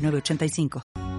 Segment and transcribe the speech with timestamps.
[0.00, 1.09] 985.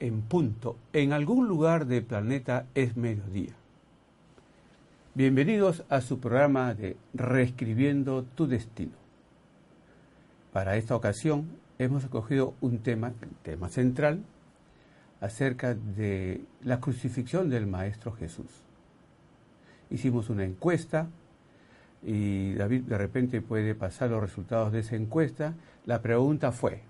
[0.00, 0.76] En punto.
[0.92, 3.54] En algún lugar del planeta es mediodía.
[5.14, 8.96] Bienvenidos a su programa de Reescribiendo tu Destino.
[10.52, 11.46] Para esta ocasión
[11.78, 13.12] hemos escogido un tema,
[13.42, 14.24] tema central,
[15.20, 18.62] acerca de la crucifixión del Maestro Jesús.
[19.90, 21.08] Hicimos una encuesta
[22.02, 25.54] y David de repente puede pasar los resultados de esa encuesta.
[25.86, 26.82] La pregunta fue,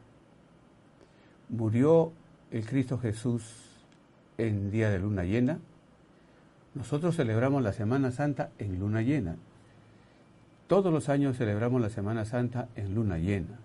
[1.48, 2.12] ¿murió
[2.50, 3.42] el Cristo Jesús
[4.38, 5.58] en día de luna llena.
[6.74, 9.36] Nosotros celebramos la Semana Santa en luna llena.
[10.66, 13.58] Todos los años celebramos la Semana Santa en luna llena.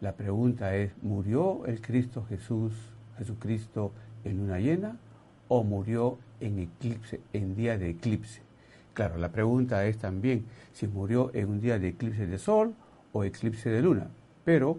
[0.00, 2.72] La pregunta es, ¿murió el Cristo Jesús,
[3.16, 3.92] Jesucristo,
[4.24, 4.96] en luna llena
[5.48, 8.42] o murió en eclipse, en día de eclipse?
[8.94, 12.74] Claro, la pregunta es también si murió en un día de eclipse de sol
[13.12, 14.08] o eclipse de luna.
[14.44, 14.78] Pero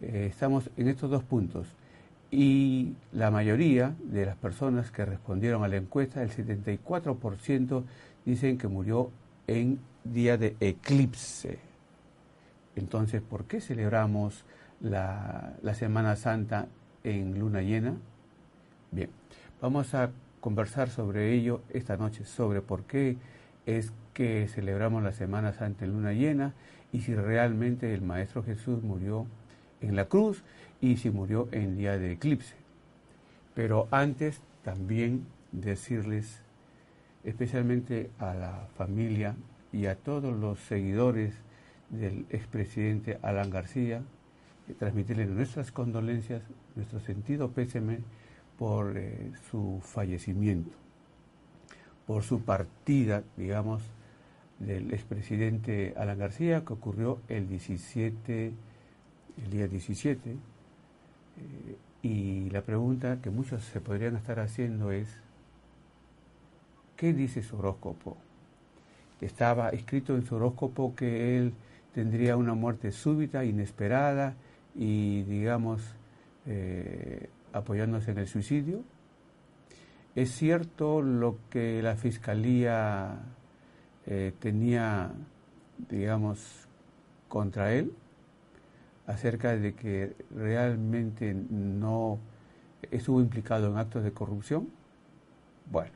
[0.00, 1.66] eh, estamos en estos dos puntos
[2.30, 7.84] y la mayoría de las personas que respondieron a la encuesta, el 74%,
[8.24, 9.10] dicen que murió
[9.46, 11.58] en día de eclipse.
[12.74, 14.44] Entonces, ¿por qué celebramos
[14.80, 16.66] la, la Semana Santa
[17.04, 17.94] en luna llena?
[18.90, 19.10] Bien,
[19.60, 20.10] vamos a
[20.40, 23.16] conversar sobre ello esta noche, sobre por qué
[23.66, 26.54] es que celebramos la Semana Santa en luna llena
[26.92, 29.26] y si realmente el Maestro Jesús murió
[29.80, 30.42] en la cruz
[30.80, 32.54] y si murió en día de eclipse.
[33.54, 36.42] Pero antes también decirles,
[37.24, 39.36] especialmente a la familia
[39.72, 41.34] y a todos los seguidores
[41.90, 44.02] del expresidente Alan García,
[44.78, 46.42] transmitirles nuestras condolencias,
[46.74, 48.00] nuestro sentido pésame
[48.58, 50.76] por eh, su fallecimiento,
[52.06, 53.82] por su partida, digamos,
[54.58, 58.52] del expresidente Alan García, que ocurrió el 17,
[59.44, 60.36] el día 17
[62.02, 65.08] y la pregunta que muchos se podrían estar haciendo es,
[66.96, 68.16] ¿qué dice su horóscopo?
[69.20, 71.54] Estaba escrito en su horóscopo que él
[71.94, 74.34] tendría una muerte súbita, inesperada
[74.74, 75.82] y, digamos,
[76.46, 78.84] eh, apoyándose en el suicidio.
[80.14, 83.18] ¿Es cierto lo que la fiscalía
[84.06, 85.10] eh, tenía,
[85.88, 86.68] digamos,
[87.28, 87.92] contra él?
[89.06, 92.18] Acerca de que realmente no
[92.90, 94.68] estuvo implicado en actos de corrupción?
[95.70, 95.92] Bueno,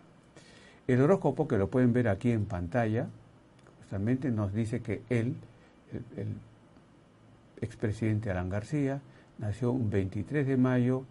[0.87, 3.09] el horóscopo que lo pueden ver aquí en pantalla,
[3.79, 5.37] justamente nos dice que él,
[6.17, 6.29] el,
[7.61, 9.01] expresidente Alan García,
[9.39, 11.05] nació un 23 de mayo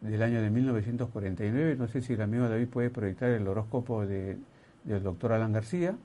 [0.00, 1.76] del año de 1949.
[1.76, 4.36] No sé si el amigo David puede proyectar el horóscopo de,
[4.84, 5.96] del doctor Alan García.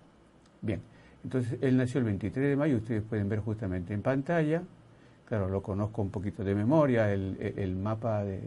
[0.61, 0.81] Bien,
[1.23, 4.63] entonces él nació el 23 de mayo, ustedes pueden ver justamente en pantalla.
[5.29, 8.41] Claro, lo conozco un poquito de memoria, el, mapa del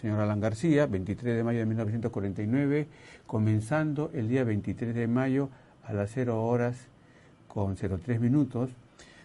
[0.00, 2.86] señor Alan García, 23 de mayo de 1949,
[3.26, 5.48] comenzando el día 23 de mayo
[5.82, 6.86] a las 0 horas
[7.48, 8.70] con 03 minutos.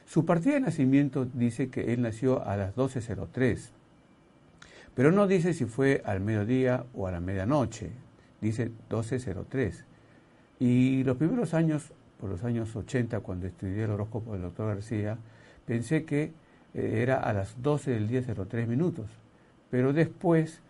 [0.08, 3.70] Su partida de nacimiento dice que él nació a las 12.03,
[4.96, 7.92] pero no dice si fue al mediodía o a la medianoche,
[8.42, 9.84] dice 12.03.
[10.60, 15.20] Y los primeros años, por los años 80, cuando estudié el horóscopo del doctor García,
[15.68, 16.32] pensé que
[16.74, 19.06] eh, era a las 12 del día 03 minutos,
[19.70, 20.62] pero después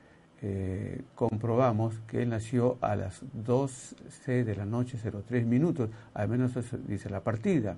[0.42, 6.58] eh, comprobamos que él nació a las 12 de la noche 03 minutos, al menos
[6.58, 7.78] eso dice la partida.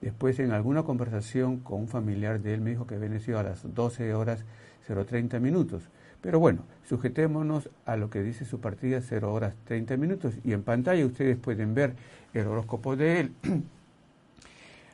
[0.00, 3.42] Después, en alguna conversación con un familiar de él, me dijo que había nacido a
[3.42, 4.44] las 12 horas
[4.86, 5.84] 030 minutos.
[6.20, 10.62] Pero bueno, sujetémonos a lo que dice su partida 0 horas 30 minutos y en
[10.62, 11.94] pantalla ustedes pueden ver
[12.34, 13.32] el horóscopo de él.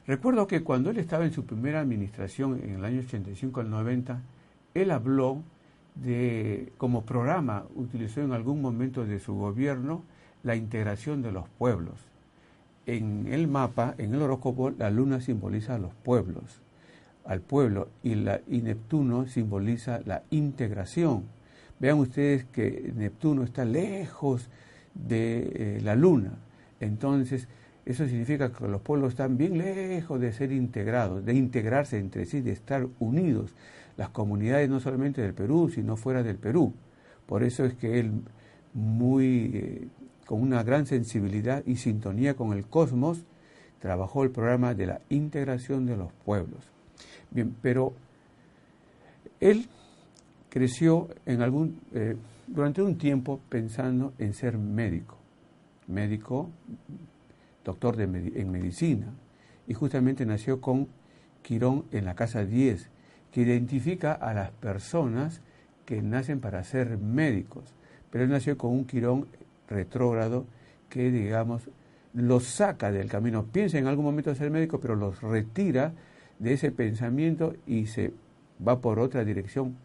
[0.07, 4.21] Recuerdo que cuando él estaba en su primera administración en el año 85 al 90,
[4.75, 5.43] él habló
[5.95, 10.03] de, como programa, utilizó en algún momento de su gobierno
[10.43, 11.95] la integración de los pueblos.
[12.87, 16.61] En el mapa, en el horóscopo, la luna simboliza a los pueblos,
[17.25, 21.25] al pueblo, y, Neptuno simboliza la integración.
[21.79, 24.49] Vean ustedes que Neptuno está lejos
[24.95, 26.33] de eh, la luna.
[26.81, 27.47] Entonces,
[27.85, 32.41] eso significa que los pueblos están bien lejos de ser integrados, de integrarse entre sí,
[32.41, 33.55] de estar unidos.
[33.97, 36.73] Las comunidades no solamente del Perú, sino fuera del Perú.
[37.27, 38.13] Por eso es que él,
[38.73, 39.89] muy, eh,
[40.27, 43.25] con una gran sensibilidad y sintonía con el cosmos,
[43.81, 46.61] trabajó el programa de la integración de los pueblos.
[47.33, 47.95] Bien, pero
[49.41, 49.67] él
[50.51, 55.17] creció en algún, eh, durante un tiempo pensando en ser médico.
[55.89, 56.49] Médico
[57.65, 59.07] doctor de, en medicina,
[59.67, 60.89] y justamente nació con
[61.43, 62.89] Quirón en la casa 10,
[63.31, 65.41] que identifica a las personas
[65.87, 67.65] que nacen para ser médicos,
[68.11, 69.27] pero él nació con un Quirón
[69.69, 70.47] retrógrado
[70.89, 71.69] que, digamos,
[72.13, 73.45] los saca del camino.
[73.45, 75.93] Piensa en algún momento ser médico, pero los retira
[76.39, 78.13] de ese pensamiento y se
[78.67, 79.77] va por otra dirección.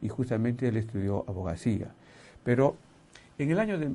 [0.00, 1.88] Y justamente él estudió abogacía.
[2.42, 2.76] Pero
[3.38, 3.92] en el año de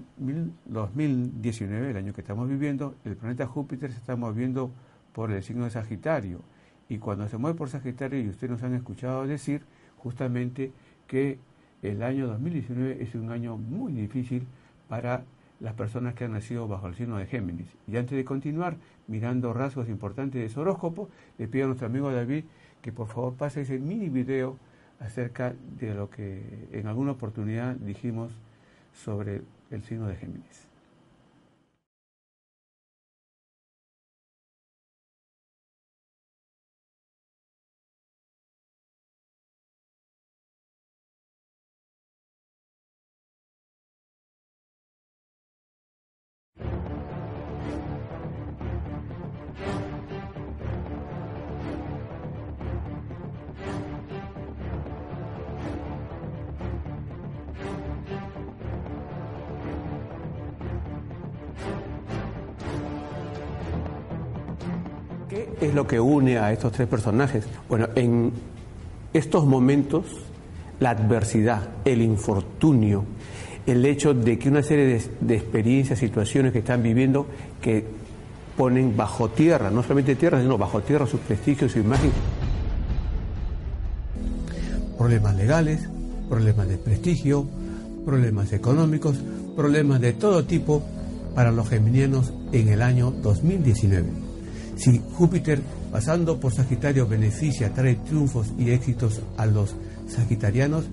[0.65, 4.71] 2019, el año que estamos viviendo, el planeta Júpiter se está moviendo
[5.13, 6.41] por el signo de Sagitario.
[6.89, 9.61] Y cuando se mueve por Sagitario, y ustedes nos han escuchado decir
[9.97, 10.71] justamente
[11.07, 11.39] que
[11.81, 14.45] el año 2019 es un año muy difícil
[14.89, 15.23] para
[15.61, 17.67] las personas que han nacido bajo el signo de Géminis.
[17.87, 18.75] Y antes de continuar
[19.07, 22.43] mirando rasgos importantes de su horóscopo, le pido a nuestro amigo David
[22.81, 24.57] que por favor pase ese mini video
[24.99, 28.31] acerca de lo que en alguna oportunidad dijimos
[28.93, 29.41] sobre
[29.71, 30.68] el signo de Géminis.
[65.61, 67.45] Es lo que une a estos tres personajes?
[67.67, 68.31] Bueno, en
[69.13, 70.05] estos momentos,
[70.79, 73.05] la adversidad, el infortunio,
[73.65, 77.27] el hecho de que una serie de, experiencias, situaciones que están viviendo,
[77.61, 77.85] que
[78.57, 82.11] ponen bajo tierra, no solamente tierra, sino bajo tierra su prestigio, su imagen.
[84.97, 85.87] Problemas legales,
[86.27, 87.45] problemas de prestigio,
[88.05, 89.17] problemas económicos,
[89.55, 90.83] problemas de todo tipo
[91.35, 94.28] para los geminianos en el año 2019.
[94.79, 95.59] Si Júpiter,
[95.91, 99.75] pasando por Sagitario, beneficia, trae triunfos y éxitos a los
[100.07, 100.85] sagitarianos,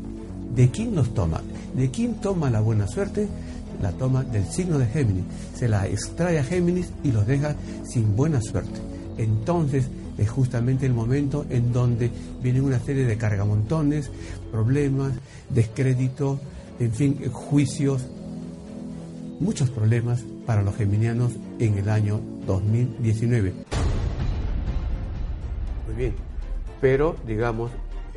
[0.57, 1.41] ¿de quién los toma?
[1.73, 3.29] ¿De quién toma la buena suerte?
[3.81, 5.23] La toma del signo de Géminis.
[5.55, 7.55] Se la extrae a Géminis y los deja
[7.85, 8.81] sin buena suerte.
[9.19, 9.87] Entonces
[10.19, 12.11] es justamente el momento en donde
[12.43, 14.11] viene una serie de cargamontones,
[14.51, 15.13] problemas,
[15.49, 16.41] descrédito,
[16.81, 18.05] en fin, juicios,
[19.39, 23.76] muchos problemas para los geminianos en el año 2019
[25.97, 26.15] bien.
[26.81, 27.71] Pero, digamos,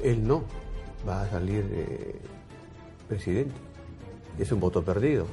[0.03, 0.43] él no
[1.07, 1.63] va a salir
[3.07, 3.55] presidente.
[4.37, 5.25] Es un voto perdido.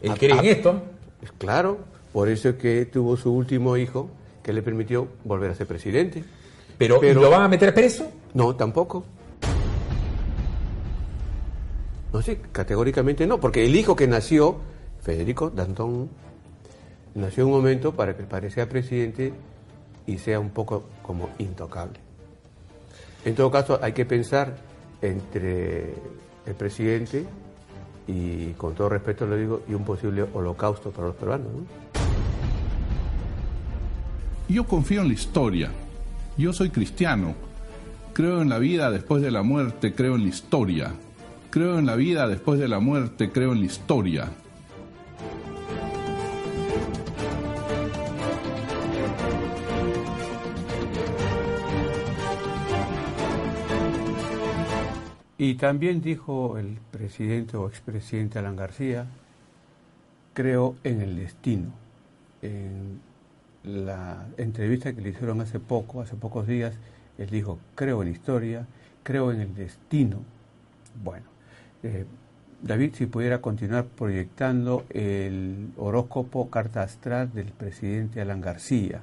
[0.00, 0.82] ¿Él cree en esto?
[1.38, 1.78] Claro,
[2.12, 4.08] por eso es que tuvo su último hijo
[4.42, 6.24] que le permitió volver a ser presidente.
[6.78, 8.10] ¿Pero, lo van a meter preso?
[8.34, 9.04] No, tampoco.
[12.12, 14.56] No sé, categóricamente no, porque el hijo que nació,
[15.02, 16.08] Federico Dantón,
[17.14, 19.32] nació en un momento para que parecía presidente
[20.08, 22.00] y sea un poco como intocable.
[23.24, 24.56] En todo caso, hay que pensar
[25.02, 25.94] entre
[26.46, 27.26] el presidente
[28.06, 31.48] y, con todo respeto lo digo, y un posible holocausto para los peruanos.
[34.48, 35.70] Yo confío en la historia.
[36.38, 37.34] Yo soy cristiano.
[38.14, 40.92] Creo en la vida después de la muerte, creo en la historia.
[41.50, 44.30] Creo en la vida después de la muerte, creo en la historia.
[55.40, 59.06] Y también dijo el presidente o expresidente Alan García,
[60.34, 61.70] creo en el destino,
[62.42, 63.00] en
[63.62, 66.74] la entrevista que le hicieron hace poco, hace pocos días,
[67.18, 68.66] él dijo, creo en historia,
[69.04, 70.22] creo en el destino.
[71.04, 71.26] Bueno,
[71.84, 72.04] eh,
[72.60, 79.02] David, si pudiera continuar proyectando el horóscopo carta astral del presidente Alan García.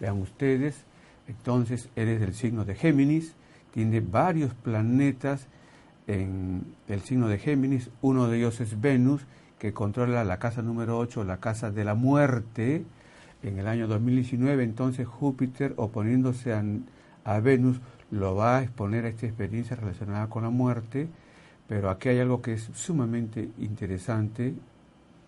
[0.00, 0.84] Vean ustedes,
[1.28, 3.34] entonces eres del signo de Géminis,
[3.72, 5.46] tiene varios planetas
[6.06, 9.26] en el signo de Géminis, uno de ellos es Venus,
[9.58, 12.84] que controla la casa número 8, la casa de la muerte.
[13.42, 17.80] En el año 2019, entonces Júpiter, oponiéndose a, Venus,
[18.10, 21.08] lo va a exponer a esta experiencia relacionada con la muerte,
[21.66, 24.54] pero aquí hay algo que es sumamente interesante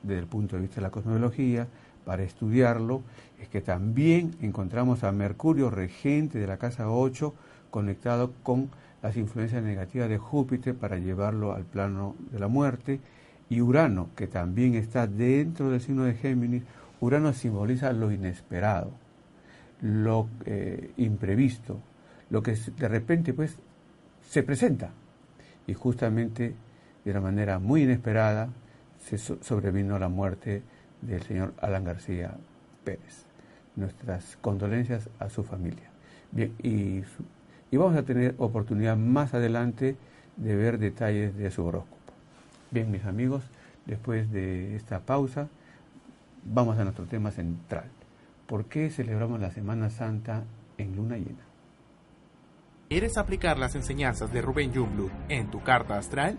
[0.02, 1.68] desde el punto de vista de la cosmología,
[2.04, 3.02] para estudiarlo,
[3.40, 7.34] es que también encontramos a Mercurio, regente de la casa 8,
[7.70, 8.70] conectado con
[9.06, 12.98] las influencias negativas de Júpiter para llevarlo al plano de la muerte,
[13.48, 16.64] y Urano, que también está dentro del signo de Géminis,
[17.00, 18.90] Urano simboliza lo inesperado,
[19.80, 21.78] lo eh, imprevisto,
[22.30, 23.56] lo que de repente pues
[24.28, 24.90] se presenta.
[25.68, 26.54] Y justamente
[27.04, 28.48] de una manera muy inesperada
[28.98, 30.62] se sobrevino la muerte
[31.00, 32.34] del señor Alan García
[32.82, 33.24] Pérez.
[33.76, 35.90] Nuestras condolencias a su familia.
[36.32, 37.02] Bien, y,
[37.70, 39.96] y vamos a tener oportunidad más adelante
[40.36, 41.96] de ver detalles de su horóscopo.
[42.70, 43.44] Bien, mis amigos,
[43.86, 45.48] después de esta pausa,
[46.44, 47.86] vamos a nuestro tema central.
[48.46, 50.44] ¿Por qué celebramos la Semana Santa
[50.78, 51.44] en luna llena?
[52.88, 56.38] ¿Quieres aplicar las enseñanzas de Rubén Jungblut en tu carta astral?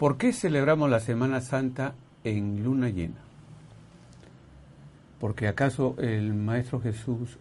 [0.02, 1.94] ¿Por qué celebramos la Semana Santa
[2.24, 3.20] en luna llena?
[5.20, 7.38] ¿Porque acaso el Maestro Jesús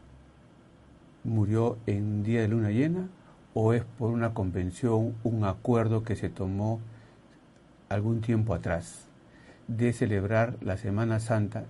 [1.23, 3.09] murió en día de luna llena?
[3.55, 6.79] ¿O es por una convención, un acuerdo que se tomó
[7.89, 9.07] algún tiempo atrás
[9.67, 11.63] de celebrar la Semana Santa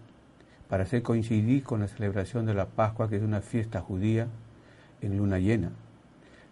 [0.68, 4.28] para hacer coincidir con la celebración de la Pascua, que es una fiesta judía,
[5.00, 5.72] en luna llena?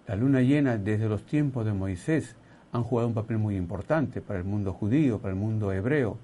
[0.07, 2.37] La luna llena desde los tiempos de Moisés
[2.71, 6.17] han jugado un papel muy importante para el mundo judío, para el mundo hebreo.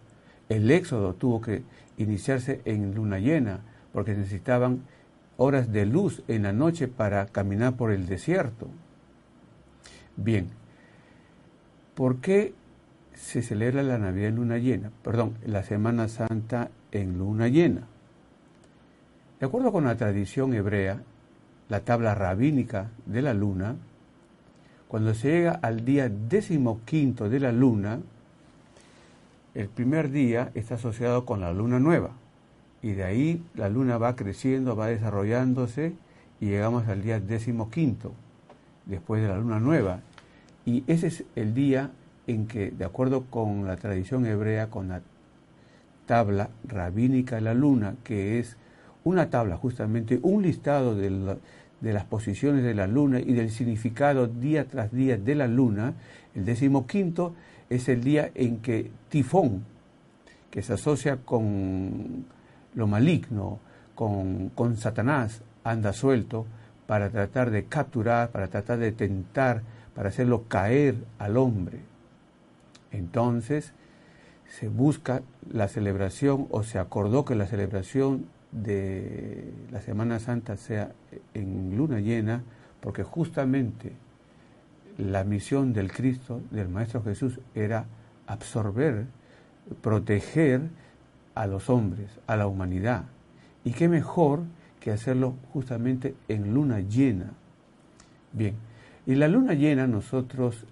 [0.49, 1.63] El éxodo tuvo que
[1.97, 3.61] iniciarse en luna llena
[3.93, 4.81] porque necesitaban
[5.37, 8.67] horas de luz en la noche para caminar por el desierto.
[10.17, 10.49] Bien,
[11.93, 12.53] ¿por qué
[13.13, 14.91] se celebra la Navidad en luna llena?
[15.03, 17.87] Perdón, la Semana Santa en luna llena.
[19.39, 21.01] De acuerdo con la tradición hebrea,
[21.67, 23.75] la tabla rabínica de la luna
[24.87, 27.99] cuando se llega al día decimoquinto de la luna,
[29.53, 32.11] el primer día está asociado con la luna nueva.
[32.81, 35.93] Y de ahí la luna va creciendo, va desarrollándose
[36.39, 38.11] y llegamos al día decimoquinto,
[38.85, 40.01] después de la luna nueva.
[40.65, 41.91] Y ese es el día
[42.27, 45.01] en que, de acuerdo con la tradición hebrea, con la
[46.05, 48.57] tabla rabínica de la luna, que es
[49.03, 51.37] una tabla justamente, un listado de,
[51.81, 55.93] de las posiciones de la luna y del significado día tras día de la luna,
[56.33, 57.35] el decimoquinto
[57.69, 59.65] es el día en que Tifón,
[60.49, 62.25] que se asocia con
[62.73, 63.59] lo maligno,
[63.93, 66.45] con, con Satanás, anda suelto,
[66.87, 69.63] para tratar de capturar, para tratar de tentar,
[69.95, 71.79] para hacerlo caer al hombre.
[72.91, 73.73] Entonces
[74.47, 80.91] se busca la celebración o se acordó que la celebración de la Semana Santa sea
[81.33, 82.41] en luna llena,
[82.79, 83.91] porque justamente
[84.97, 87.85] la misión del Cristo, del Maestro Jesús, era
[88.27, 89.05] absorber,
[89.81, 90.61] proteger
[91.33, 93.03] a los hombres, a la humanidad.
[93.65, 94.43] Y qué mejor
[94.79, 97.33] que hacerlo justamente en luna llena.
[98.31, 98.55] Bien,
[99.05, 100.65] y la luna llena nosotros,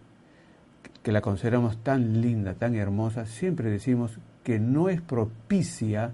[1.01, 6.13] que la consideramos tan linda, tan hermosa, siempre decimos que no es propicia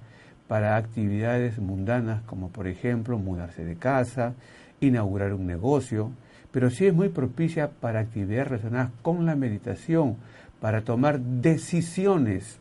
[0.50, 4.34] para actividades mundanas como por ejemplo mudarse de casa,
[4.80, 6.10] inaugurar un negocio,
[6.52, 10.18] pero sí es muy propicia para actividades relacionadas con la meditación,
[10.60, 12.58] para tomar decisiones,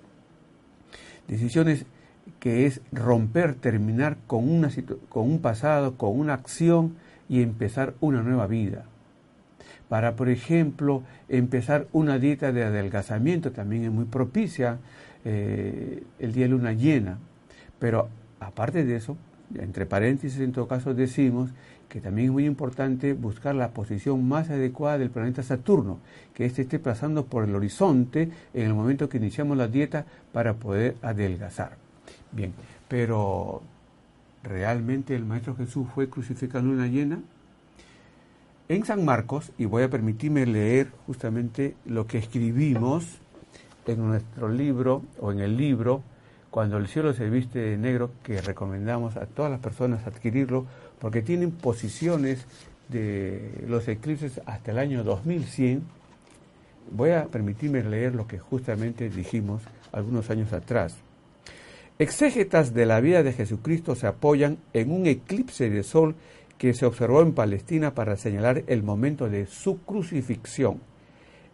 [1.29, 1.87] decisiones
[2.41, 4.69] que es romper, terminar con, una
[5.09, 8.85] con un pasado, con una acción y empezar una nueva vida.
[9.89, 14.77] Para, por ejemplo, empezar una dieta de adelgazamiento también es muy propicia
[15.25, 17.19] eh, el día de luna llena.
[17.79, 18.09] Pero
[18.41, 19.17] aparte de eso,
[19.55, 21.51] entre paréntesis en todo caso decimos
[21.89, 25.99] que también es muy importante buscar la posición más adecuada del planeta Saturno,
[26.35, 30.55] que éste esté pasando por el horizonte en el momento que iniciamos la dieta para
[30.55, 31.77] poder adelgazar.
[32.33, 32.53] Bien,
[32.89, 33.63] pero
[34.43, 37.21] ¿realmente el Maestro Jesús fue crucificado en luna llena?
[38.69, 43.19] En San Marcos, y voy a permitirme leer justamente lo que escribimos
[43.87, 46.03] en nuestro libro o en el libro
[46.59, 50.67] cuando el cielo se viste de negro, que recomendamos a todas las personas adquirirlo,
[50.99, 52.45] porque tienen posiciones
[52.89, 55.85] de los eclipses hasta el año 2100,
[56.91, 59.63] voy a permitirme leer lo que justamente dijimos
[59.93, 60.97] algunos años atrás.
[62.01, 66.17] Exégetas de la vida de Jesucristo se apoyan en un eclipse de sol
[66.59, 70.81] que se observó en Palestina para señalar el momento de su crucifixión.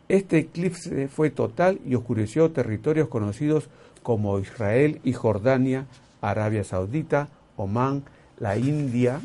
[0.08, 3.68] Este eclipse fue total y oscureció territorios conocidos
[4.04, 5.86] como Israel y Jordania,
[6.20, 8.04] Arabia Saudita, Omán,
[8.38, 9.20] la India,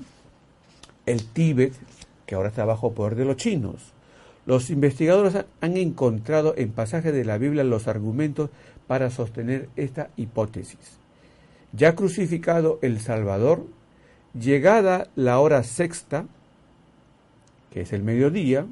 [1.05, 1.73] el Tíbet,
[2.25, 3.93] que ahora está bajo poder de los chinos.
[4.45, 8.51] Los investigadores han encontrado en pasajes de la Biblia los argumentos
[8.87, 10.97] para sostener esta hipótesis.
[11.73, 13.65] Ya crucificado el Salvador,
[14.33, 16.25] llegada la hora sexta,
[17.71, 18.65] que es el mediodía,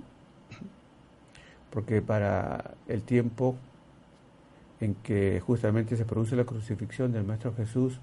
[1.70, 3.58] porque para el tiempo
[4.80, 8.00] en que justamente se produce la crucifixión del Maestro Jesús.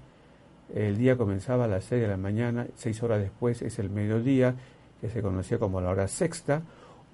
[0.73, 4.55] El día comenzaba a las 6 de la mañana, seis horas después es el mediodía,
[4.99, 6.63] que se conocía como la hora sexta.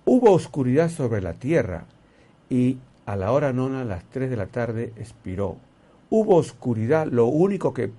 [0.06, 1.86] Hubo oscuridad sobre la tierra
[2.50, 5.58] y a la hora nona, a las 3 de la tarde, expiró.
[6.10, 7.92] Hubo oscuridad, lo único que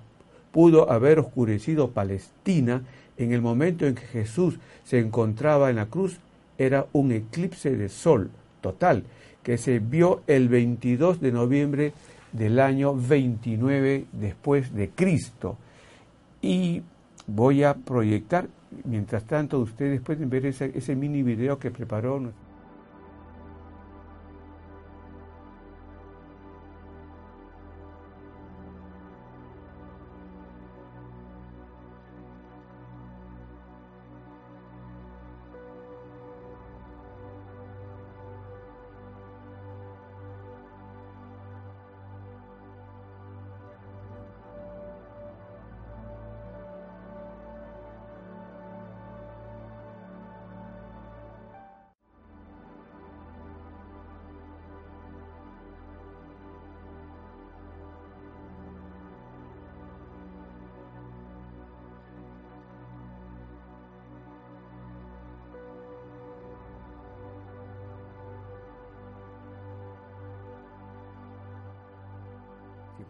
[0.51, 2.83] pudo haber oscurecido Palestina
[3.17, 6.19] en el momento en que Jesús se encontraba en la cruz
[6.57, 9.03] era un eclipse de sol total
[9.43, 11.93] que se vio el 22 de noviembre
[12.31, 15.57] del año 29 después de Cristo.
[16.41, 16.81] Y
[17.27, 18.47] voy a proyectar,
[18.85, 22.31] mientras tanto ustedes pueden ver ese, ese mini video que preparó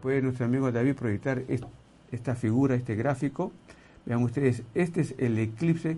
[0.04, 1.44] puede nuestro amigo David proyectar
[2.12, 3.52] esta figura, este gráfico.
[4.04, 5.96] Vean ustedes, este es el eclipse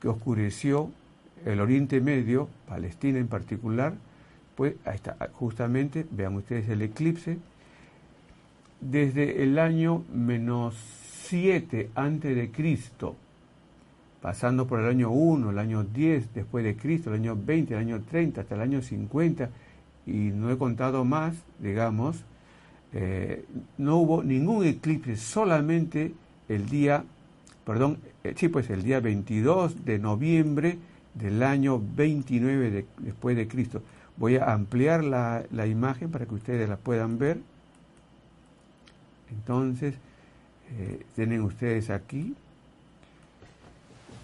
[0.00, 0.92] que oscureció
[1.44, 3.94] el Oriente Medio, Palestina en particular.
[4.54, 7.38] Pues ahí está, justamente, vean ustedes el eclipse.
[8.80, 10.76] Desde el año menos
[11.24, 13.16] 7 antes de Cristo,
[14.22, 17.80] pasando por el año 1, el año 10 después de Cristo, el año 20, el
[17.80, 19.50] año 30, hasta el año 50,
[20.06, 22.24] y no he contado más, digamos,
[22.92, 23.44] eh,
[23.76, 26.12] no hubo ningún eclipse, solamente
[26.48, 27.04] el día,
[27.64, 30.78] perdón, eh, sí, pues el día 22 de noviembre
[31.14, 33.82] del año 29 después de Cristo.
[34.16, 37.38] Voy a ampliar la, imagen para que ustedes la puedan ver.
[39.30, 39.94] Entonces,
[40.78, 42.34] eh, tienen ustedes aquí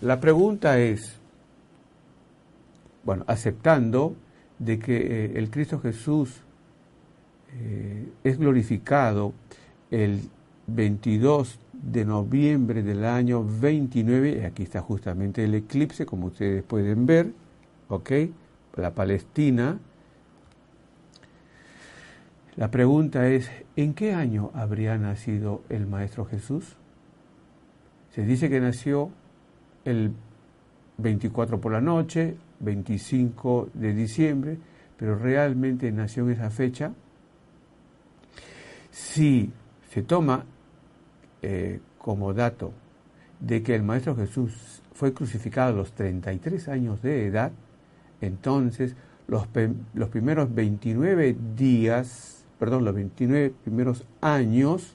[0.05, 1.17] la pregunta es,
[3.05, 4.15] bueno, aceptando
[4.59, 6.43] de que el Cristo Jesús
[7.55, 9.33] eh, es glorificado
[9.91, 10.21] el
[10.67, 17.07] 22 de noviembre del año 29, y aquí está justamente el eclipse, como ustedes pueden
[17.07, 17.33] ver,
[17.89, 18.11] ¿ok?
[18.77, 19.79] La Palestina.
[22.57, 26.77] La pregunta es, ¿en qué año habría nacido el Maestro Jesús?
[28.11, 29.11] Se dice que nació
[29.85, 30.13] el
[30.99, 34.59] 24 por la noche, 25 de diciembre,
[34.97, 36.93] pero realmente nació en esa fecha.
[38.95, 39.51] Si
[39.91, 40.45] se toma
[41.43, 42.71] eh, como dato
[43.41, 47.51] de que el Maestro Jesús fue crucificado a los 33 años de edad,
[48.21, 48.95] entonces
[49.27, 49.49] los,
[49.95, 54.95] los primeros 29 días, perdón, los 29 primeros años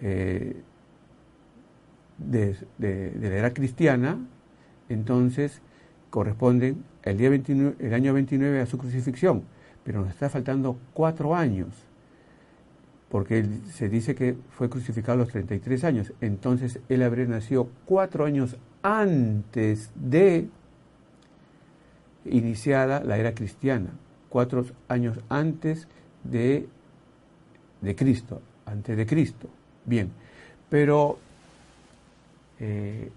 [0.00, 0.60] eh,
[2.18, 4.18] de, la era cristiana,
[4.88, 5.62] entonces
[6.10, 9.44] corresponden el, día 29, el año 29 a su crucifixión,
[9.84, 11.87] pero nos está faltando cuatro años
[13.10, 18.24] porque se dice que fue crucificado a los 33 años, entonces él habría nacido cuatro
[18.24, 20.48] años antes de
[22.24, 23.90] iniciada la era cristiana,
[24.28, 25.88] cuatro años antes
[26.24, 26.68] de,
[27.80, 29.48] de Cristo, antes de Cristo.
[29.86, 30.10] Bien,
[30.68, 31.18] pero
[32.60, 33.10] eh,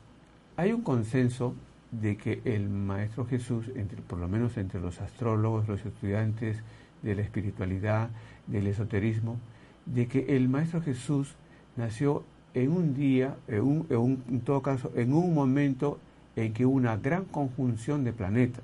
[0.55, 1.53] hay un consenso
[1.91, 6.57] de que el Maestro Jesús, entre, por lo menos entre los astrólogos, los estudiantes
[7.01, 8.09] de la espiritualidad,
[8.47, 9.37] del esoterismo,
[9.85, 11.35] de que el Maestro Jesús
[11.75, 15.99] nació en un día, en, en todo caso, en un momento
[16.35, 18.63] en que hubo una gran conjunción de planetas.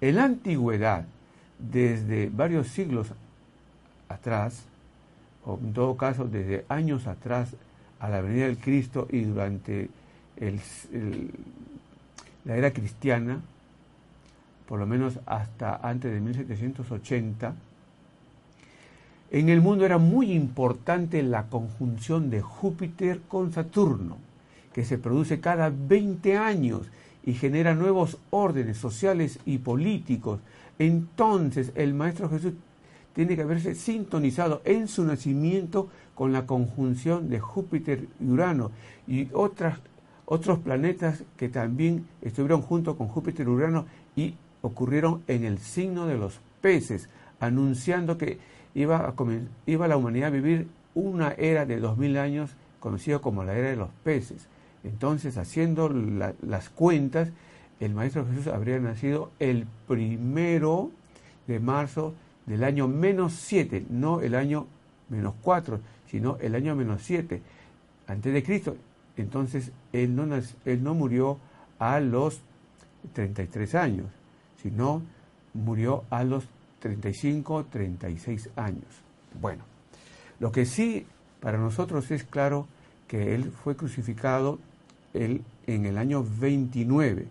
[0.00, 1.04] En la antigüedad,
[1.58, 3.12] desde varios siglos
[4.08, 4.64] atrás,
[5.44, 7.54] o en todo caso desde años atrás
[8.00, 9.88] a la venida del Cristo y durante
[12.44, 13.40] la era cristiana,
[14.66, 17.54] por lo menos hasta antes de 1780,
[19.30, 24.16] en el mundo era muy importante la conjunción de Júpiter con Saturno,
[24.72, 26.82] que se produce cada 20 años
[27.24, 30.40] y genera nuevos órdenes sociales y políticos.
[30.78, 32.54] Entonces el Maestro Jesús
[33.12, 38.70] tiene que haberse sintonizado en su nacimiento con la conjunción de Júpiter y Urano
[39.06, 39.78] y otras,
[40.24, 43.86] otros planetas que también estuvieron junto con Júpiter y Urano
[44.16, 47.08] y ocurrieron en el signo de los peces,
[47.40, 48.38] anunciando que
[48.78, 49.14] iba, a
[49.66, 53.70] iba la humanidad a vivir una era de dos mil años conocida como la era
[53.70, 54.46] de los peces.
[54.84, 57.30] Entonces, haciendo las cuentas,
[57.80, 60.90] el Maestro Jesús habría nacido el primero
[61.48, 62.14] de marzo
[62.46, 64.66] del año menos siete, no el año
[65.08, 67.42] menos cuatro, sino el año menos siete,
[68.06, 68.76] antes de Cristo.
[69.16, 70.26] Entonces, él no,
[70.64, 71.38] él no murió
[71.80, 72.40] a los
[73.12, 74.06] 33 años,
[74.62, 75.02] sino
[75.52, 76.48] murió a los
[76.80, 78.84] 35, 36 años.
[79.40, 79.64] Bueno,
[80.40, 81.06] lo que sí
[81.40, 82.66] para nosotros es claro
[83.06, 84.58] que él fue crucificado
[85.14, 87.26] él, en el año 29.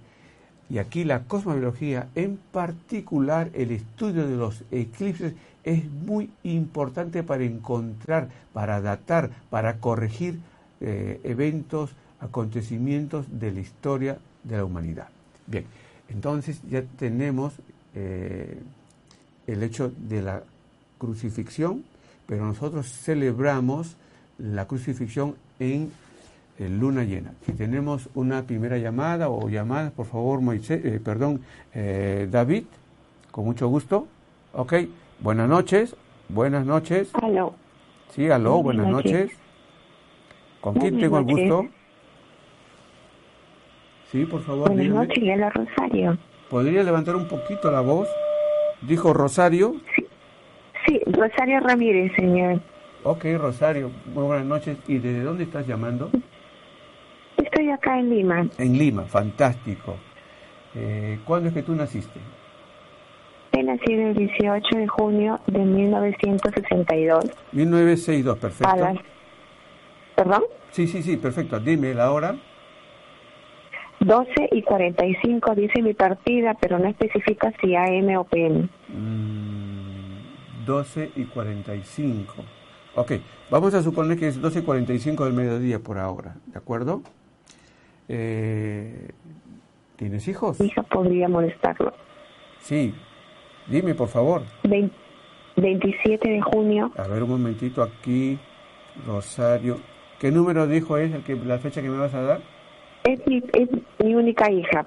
[0.69, 5.33] Y aquí la cosmobiología, en particular el estudio de los eclipses,
[5.63, 10.39] es muy importante para encontrar, para datar, para corregir
[10.81, 15.09] eh, eventos, acontecimientos de la historia de la humanidad.
[15.45, 15.65] Bien,
[16.09, 17.53] entonces ya tenemos
[17.95, 18.59] eh,
[19.47, 20.43] el hecho de la
[20.97, 21.83] crucifixión,
[22.27, 23.95] pero nosotros celebramos
[24.37, 25.91] la crucifixión en
[26.59, 27.33] luna llena.
[27.45, 31.41] Si tenemos una primera llamada o llamada, por favor, Moisés, eh, perdón,
[31.73, 32.65] eh, David,
[33.31, 34.07] con mucho gusto.
[34.53, 34.73] Ok,
[35.19, 35.95] buenas noches,
[36.29, 37.09] buenas noches.
[37.13, 37.53] Aló.
[38.09, 39.31] Sí, aló, buenas, noches.
[40.61, 41.67] ¿Con quién tengo el gusto?
[44.11, 44.69] Sí, por favor.
[44.73, 46.17] Buenas noches, Rosario.
[46.49, 48.07] ¿Podría levantar un poquito la voz?
[48.81, 49.75] ¿Dijo Rosario?
[50.85, 52.61] Sí, Rosario Ramírez, señor.
[53.03, 54.77] Ok, Rosario, muy buenas noches.
[54.87, 56.09] ¿Y desde dónde estás llamando?
[57.37, 58.47] Estoy acá en Lima.
[58.57, 59.95] En Lima, fantástico.
[60.75, 62.19] Eh, ¿Cuándo es que tú naciste?
[63.53, 67.25] He nacido el 18 de junio de 1962.
[67.51, 69.01] 1962, perfecto.
[70.15, 70.43] ¿Perdón?
[70.71, 71.59] Sí, sí, sí, perfecto.
[71.59, 72.35] Dime la hora.
[74.07, 78.69] 12 y 45 dice mi partida, pero no especifica si AM o PM.
[80.65, 82.33] 12 mm, y 45.
[82.95, 83.11] Ok,
[83.51, 87.01] vamos a suponer que es 12 y 45 del mediodía por ahora, ¿de acuerdo?
[88.07, 89.09] Eh,
[89.97, 90.61] ¿Tienes hijos?
[90.61, 91.93] hija podría molestarlo.
[92.61, 92.93] Sí,
[93.67, 94.43] dime por favor.
[95.57, 96.93] 27 de junio.
[96.97, 98.39] A ver un momentito aquí,
[99.05, 99.79] Rosario.
[100.17, 102.56] ¿Qué número dijo es el que, la fecha que me vas a dar?
[103.07, 103.69] Es mi, es
[104.03, 104.85] mi única hija.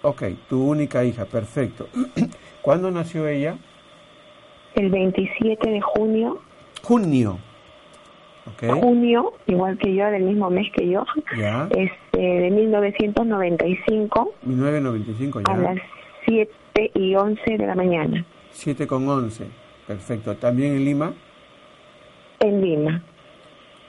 [0.00, 1.86] Ok, tu única hija, perfecto.
[2.62, 3.58] ¿Cuándo nació ella?
[4.74, 6.40] El 27 de junio.
[6.82, 7.38] Junio.
[8.54, 8.70] Okay.
[8.70, 11.04] Junio, igual que yo, del mismo mes que yo.
[11.36, 11.68] Ya.
[11.70, 14.32] Este, de 1995.
[14.44, 15.52] 1995, ya.
[15.52, 15.78] A las
[16.26, 16.50] 7
[16.94, 18.24] y 11 de la mañana.
[18.52, 19.44] 7 con 11,
[19.86, 20.34] perfecto.
[20.36, 21.12] ¿También en Lima?
[22.40, 23.02] En Lima.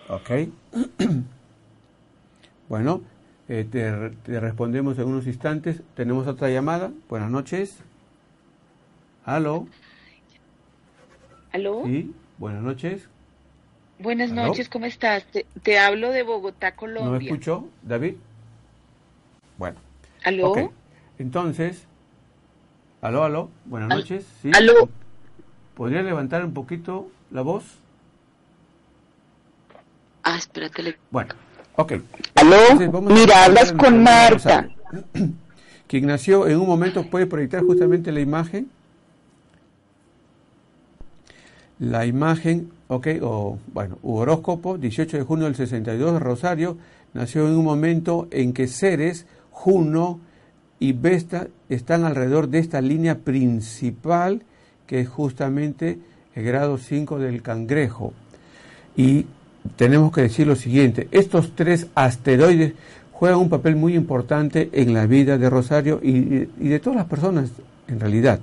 [0.09, 0.49] Ok.
[2.67, 3.01] bueno,
[3.49, 5.81] eh, te, te, respondemos en unos instantes.
[5.95, 6.91] Tenemos otra llamada.
[7.09, 7.79] Buenas noches.
[9.25, 9.67] ¿Aló?
[11.51, 11.81] ¿Aló?
[11.85, 13.09] Sí, buenas noches.
[13.97, 14.47] Buenas ¿Aló?
[14.47, 15.25] noches, ¿cómo estás?
[15.25, 17.11] Te, te, hablo de Bogotá, Colombia.
[17.11, 18.15] ¿No me escuchó, David?
[19.57, 19.77] Bueno.
[20.23, 20.51] ¿Aló?
[20.51, 20.69] Okay.
[21.17, 21.85] Entonces,
[23.01, 24.27] aló, aló, buenas ¿Al noches.
[24.41, 24.51] ¿Sí?
[24.53, 24.89] ¿Aló?
[25.73, 27.79] ¿Podría levantar un poquito la voz?
[30.23, 30.97] Ah, espérate.
[31.09, 31.33] Bueno,
[31.79, 31.93] ok.
[32.35, 32.57] ¿Aló?
[32.79, 34.69] Entonces, Mira, hablas con Marta.
[35.87, 38.69] Quien nació en un momento puede proyectar justamente la imagen.
[41.79, 46.77] La imagen, ok, o bueno, horóscopo, 18 de junio del 62, Rosario,
[47.13, 50.19] nació en un momento en que Ceres, Juno
[50.77, 54.43] y Vesta están alrededor de esta línea principal,
[54.87, 55.99] que es justamente
[56.35, 58.13] el grado 5 del cangrejo.
[58.97, 59.25] Y
[59.75, 62.73] tenemos que decir lo siguiente, estos tres asteroides
[63.11, 67.51] juegan un papel muy importante en la vida de Rosario y, de todas las personas
[67.87, 68.39] en realidad.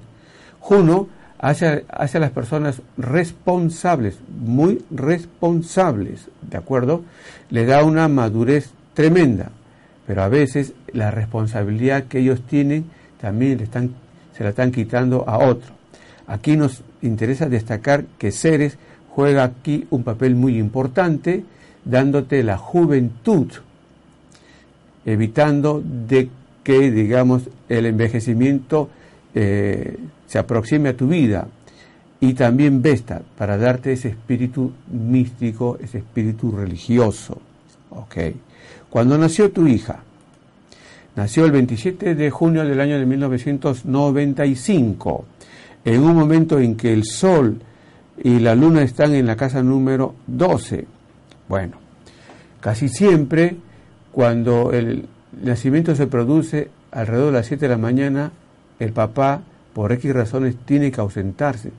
[0.60, 7.02] Juno hace, hace a las personas responsables, muy responsables, ¿de acuerdo?
[7.48, 9.50] Le da una madurez tremenda,
[10.06, 12.84] pero a veces la responsabilidad que ellos tienen
[13.20, 13.94] también le están,
[14.36, 15.74] se la están quitando a otro.
[16.26, 18.78] Aquí nos interesa destacar que Ceres
[19.16, 21.42] juega aquí un papel muy importante,
[21.86, 23.46] dándote la juventud,
[25.06, 26.28] evitando de
[26.62, 28.90] que, digamos, el envejecimiento
[29.34, 31.48] eh, se aproxime a tu vida.
[32.20, 37.40] Y también Vesta, para darte ese espíritu místico, ese espíritu religioso.
[37.88, 38.16] Ok.
[38.90, 40.00] Cuando nació tu hija,
[41.14, 45.24] nació el 27 de junio del año de 1995,
[45.86, 47.62] en un momento en que el Sol
[48.22, 50.86] y la Luna están en la casa número 12.
[51.48, 51.76] Bueno,
[52.60, 53.56] casi siempre
[54.12, 55.06] cuando el
[55.42, 58.32] nacimiento se produce alrededor de las 7 de la mañana,
[58.78, 59.42] el papá,
[59.74, 61.70] por X razones, tiene que ausentarse.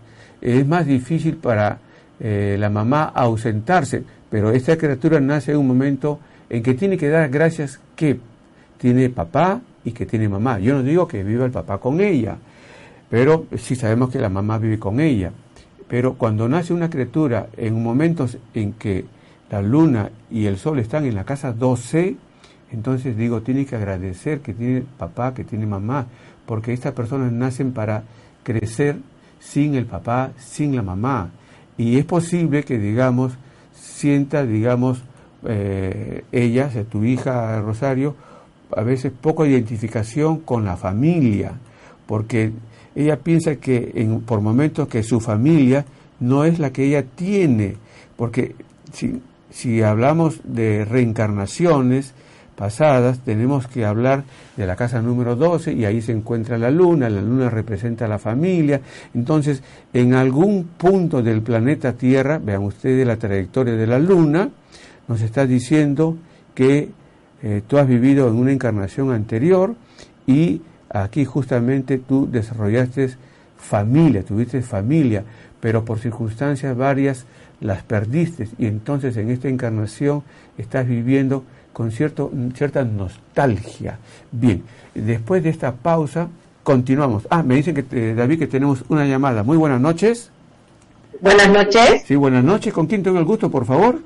[0.42, 1.80] Es más difícil para
[2.20, 6.20] eh, la mamá ausentarse, pero esta criatura nace en un momento
[6.50, 8.20] en que tiene que dar gracias que
[8.78, 10.60] tiene papá y que tiene mamá.
[10.60, 12.38] Yo no digo que viva el papá con ella,
[13.10, 15.32] pero sí sabemos que la mamá vive con ella.
[15.88, 19.06] Pero cuando nace una criatura en momentos en que
[19.50, 22.16] la luna y el sol están en la casa 12,
[22.72, 26.08] entonces digo, tiene que agradecer que tiene papá, que tiene mamá,
[26.46, 28.04] porque estas personas nacen para
[28.44, 28.98] crecer
[29.40, 31.32] sin el papá, sin la mamá.
[31.78, 33.38] Y es posible que, digamos,
[33.74, 35.04] sienta, digamos,
[35.46, 38.16] eh, ella, tu hija Rosario,
[38.76, 41.54] a veces poca identificación con la familia,
[42.06, 42.52] porque
[42.98, 45.86] ella piensa que en, por momentos que su familia
[46.20, 47.76] no es la que ella tiene,
[48.16, 48.56] porque
[48.92, 52.14] si, si hablamos de reencarnaciones
[52.56, 54.24] pasadas, tenemos que hablar
[54.56, 58.08] de la casa número 12 y ahí se encuentra la luna, la luna representa a
[58.08, 58.82] la familia,
[59.14, 59.62] entonces
[59.94, 64.50] en algún punto del planeta Tierra, vean ustedes la trayectoria de la luna,
[65.08, 66.18] nos está diciendo
[66.56, 66.90] que
[67.44, 69.76] eh, tú has vivido en una encarnación anterior
[70.26, 73.16] y aquí justamente tú desarrollaste
[73.58, 75.24] familia, tuviste familia,
[75.60, 77.26] pero por circunstancias varias
[77.60, 80.24] las perdiste y entonces en esta encarnación
[80.58, 84.00] estás viviendo con cierto, cierta nostalgia.
[84.32, 86.28] Bien, después de esta pausa
[86.64, 87.28] continuamos.
[87.30, 89.44] Ah, me dicen que eh, David que tenemos una llamada.
[89.44, 90.32] Muy buenas noches.
[91.22, 92.04] Buenas noches.
[92.06, 92.74] Sí, buenas noches.
[92.74, 94.02] ¿Con quién tengo el gusto, por favor?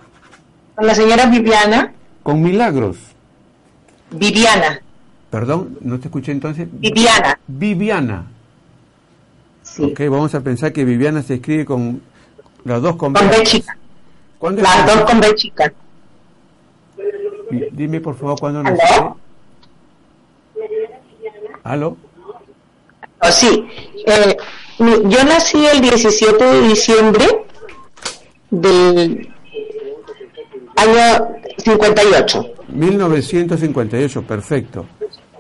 [0.76, 1.94] Con la señora Viviana.
[2.24, 2.98] Con Milagros.
[4.12, 4.82] Viviana.
[5.32, 6.68] Perdón, no te escuché entonces.
[6.72, 7.40] Viviana.
[7.48, 8.26] Viviana.
[9.64, 9.84] Sí.
[9.84, 12.02] Ok, vamos a pensar que Viviana se escribe con
[12.66, 13.78] las dos con, con B chica.
[14.38, 15.74] ¿Cuándo Las dos con B chica.
[17.72, 18.72] Dime por favor cuándo ¿Aló?
[18.76, 19.18] nació.
[21.64, 21.98] ¿Aló?
[23.20, 23.66] Oh, sí.
[24.06, 24.38] Eh,
[24.80, 27.26] yo nací el 17 de diciembre
[28.50, 29.30] del
[30.76, 34.86] año 58 1958, perfecto.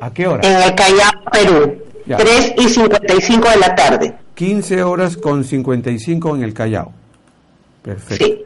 [0.01, 0.41] ¿A qué hora?
[0.47, 1.83] en el Callao, Perú.
[2.07, 2.17] Ya.
[2.17, 4.15] 3 y 55 de la tarde.
[4.33, 6.91] 15 horas con 55 en el Callao.
[7.83, 8.25] Perfecto.
[8.25, 8.43] Sí.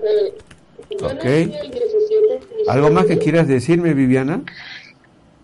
[1.01, 1.25] Ok.
[2.67, 4.41] ¿Algo más que quieras decirme, Viviana?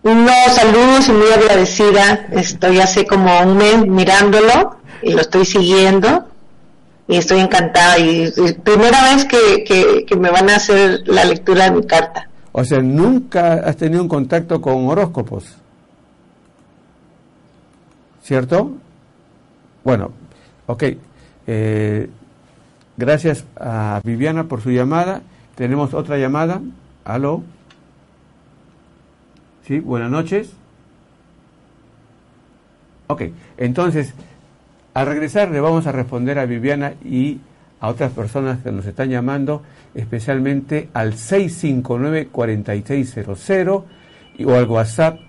[0.04, 2.28] No, saludos y muy agradecida.
[2.32, 6.26] Estoy hace como un mes mirándolo y lo estoy siguiendo
[7.08, 8.00] y estoy encantada.
[8.00, 8.32] Y,
[8.64, 9.64] primera vez que,
[10.06, 12.28] que, me van a hacer la lectura de mi carta.
[12.52, 15.61] O sea, nunca has tenido un contacto con horóscopos.
[18.22, 18.72] ¿Cierto?
[19.84, 20.12] Bueno,
[20.68, 20.84] ok.
[21.48, 22.10] Eh,
[22.98, 25.22] gracias a Viviana por su llamada.
[25.56, 26.62] Tenemos otra llamada.
[27.04, 27.44] Aló.
[29.66, 30.54] Sí, buenas noches.
[33.08, 33.24] Ok,
[33.58, 34.14] entonces,
[34.94, 37.42] al regresar le vamos a responder a Viviana y
[37.82, 39.64] a otras personas que nos están llamando,
[39.96, 43.84] especialmente al 659-4600
[44.46, 45.20] o al WhatsApp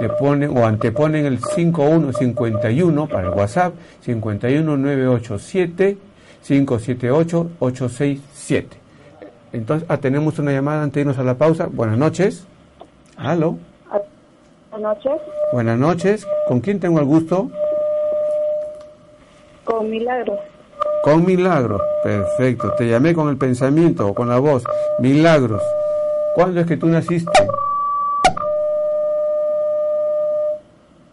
[0.00, 5.98] le ponen o anteponen el 5151 para el WhatsApp 51987
[6.42, 8.66] 578-867.
[9.52, 11.66] Entonces, ah, tenemos una llamada antes de irnos a la pausa.
[11.66, 12.46] Buenas noches.
[13.16, 13.58] Aló.
[14.70, 15.20] Buenas noches.
[15.52, 16.26] Buenas noches.
[16.48, 17.50] ¿Con quién tengo el gusto?
[19.64, 20.40] Con Milagros.
[21.02, 21.80] Con Milagros.
[22.02, 22.72] Perfecto.
[22.72, 24.64] Te llamé con el pensamiento o con la voz.
[24.98, 25.62] Milagros.
[26.34, 27.30] ¿Cuándo es que tú naciste?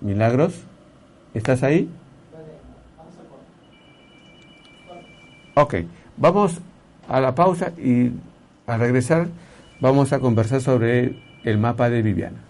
[0.02, 0.54] Milagros.
[1.34, 1.90] ¿Estás ahí?
[5.56, 5.76] Ok,
[6.16, 6.60] vamos
[7.10, 8.12] a la pausa y
[8.66, 9.28] al regresar
[9.82, 12.49] vamos a conversar sobre el mapa de Viviana.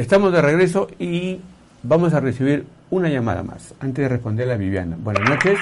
[0.00, 1.38] Estamos de regreso y
[1.82, 4.96] vamos a recibir una llamada más antes de responderle a Viviana.
[4.98, 5.58] Buenas noches.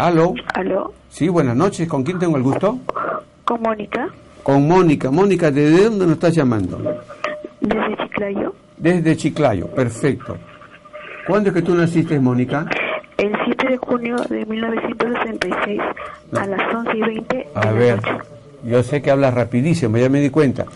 [0.00, 0.34] Aló.
[0.52, 0.92] Aló.
[1.08, 1.86] Sí, buenas noches.
[1.86, 2.80] ¿Con quién tengo el gusto?
[3.44, 4.08] Con Mónica.
[4.42, 5.12] Con Mónica.
[5.12, 6.78] Mónica, ¿desde dónde nos estás llamando?
[7.60, 8.54] Desde Chiclayo.
[8.78, 10.36] Desde Chiclayo, perfecto.
[11.28, 12.66] ¿Cuándo es que tú naciste, Mónica?
[13.16, 15.80] El 7 de junio de 1966,
[16.32, 17.48] a las 11 y 20.
[17.54, 18.00] A ver,
[18.64, 20.66] yo sé que hablas rapidísimo, ya me di cuenta.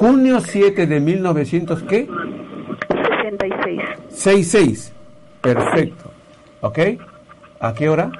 [0.00, 2.08] Junio 7 de 1900, ¿qué?
[2.88, 3.80] 66.
[4.08, 4.92] 66.
[5.42, 6.10] Perfecto.
[6.62, 6.78] ¿Ok?
[7.60, 8.10] ¿A qué hora?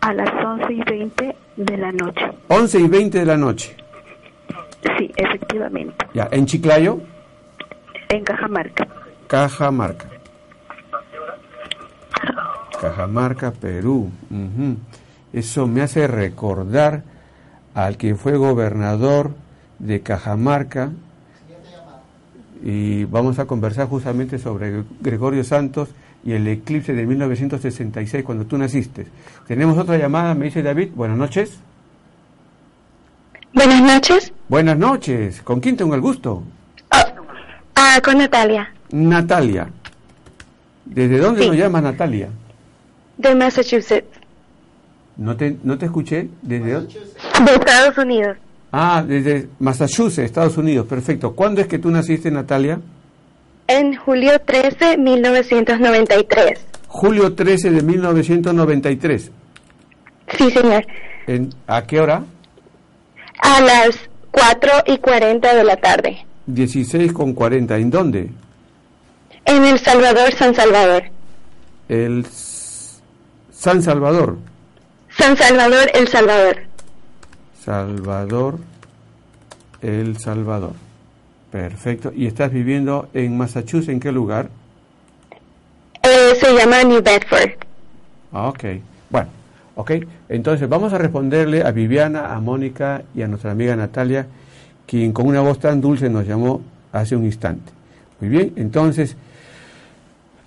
[0.00, 2.24] A las 11 y 20 de la noche.
[2.46, 3.76] 11 y 20 de la noche.
[4.96, 6.06] Sí, efectivamente.
[6.14, 7.00] Ya, ¿en Chiclayo?
[8.10, 8.86] En Cajamarca.
[9.26, 10.08] Cajamarca.
[12.80, 14.12] Cajamarca, Perú.
[15.32, 17.02] Eso me hace recordar
[17.74, 19.32] al que fue gobernador
[19.80, 20.92] de Cajamarca
[22.62, 25.90] y vamos a conversar justamente sobre Gregorio Santos
[26.24, 29.06] y el eclipse de 1966 cuando tú naciste.
[29.46, 30.90] Tenemos otra llamada, me dice David.
[30.94, 31.58] Buenas noches.
[33.54, 34.32] Buenas noches.
[34.48, 35.42] Buenas noches.
[35.42, 36.42] ¿Con quién tengo el gusto?
[37.74, 38.72] ah, con Natalia.
[38.90, 39.68] Natalia.
[40.84, 42.28] ¿Desde dónde nos llama Natalia?
[43.16, 44.18] De Massachusetts.
[45.16, 46.28] No te, no te escuché.
[46.42, 46.94] ¿Desde dónde?
[47.44, 48.36] De Estados Unidos.
[48.70, 51.34] Ah, desde Massachusetts, Estados Unidos, perfecto.
[51.34, 52.80] ¿Cuándo es que tú naciste, Natalia?
[53.66, 56.66] En julio 13, 1993.
[56.86, 59.30] Julio 13 de 1993.
[60.36, 60.86] Sí, señor.
[61.26, 62.24] ¿En, ¿A qué hora?
[63.40, 63.98] A las
[64.30, 66.26] 4 y 40 de la tarde.
[66.46, 67.76] 16 con 40.
[67.76, 68.30] ¿En dónde?
[69.44, 71.04] En El Salvador, San Salvador.
[71.88, 72.26] El
[73.50, 74.38] San Salvador.
[75.16, 76.67] San Salvador, El Salvador.
[77.68, 78.58] Salvador,
[79.82, 80.72] El Salvador.
[81.52, 82.10] Perfecto.
[82.16, 83.90] ¿Y estás viviendo en Massachusetts?
[83.90, 84.48] ¿En qué lugar?
[86.02, 87.50] Eh, se llama New Bedford.
[88.32, 88.64] Ah, ok.
[89.10, 89.28] Bueno,
[89.74, 89.90] ok.
[90.30, 94.26] Entonces vamos a responderle a Viviana, a Mónica y a nuestra amiga Natalia,
[94.86, 97.70] quien con una voz tan dulce nos llamó hace un instante.
[98.18, 99.14] Muy bien, entonces,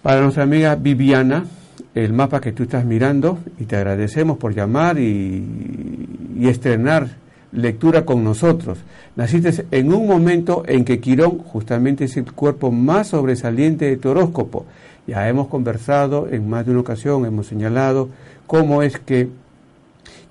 [0.01, 1.45] para nuestra amiga Viviana,
[1.93, 6.07] el mapa que tú estás mirando y te agradecemos por llamar y,
[6.41, 7.07] estrenar
[7.51, 8.79] lectura con nosotros.
[9.15, 14.09] Naciste en un momento en que Quirón justamente es el cuerpo más sobresaliente de tu
[14.09, 14.65] horóscopo.
[15.05, 18.09] Ya hemos conversado en más de una ocasión, hemos señalado
[18.47, 19.27] cómo es que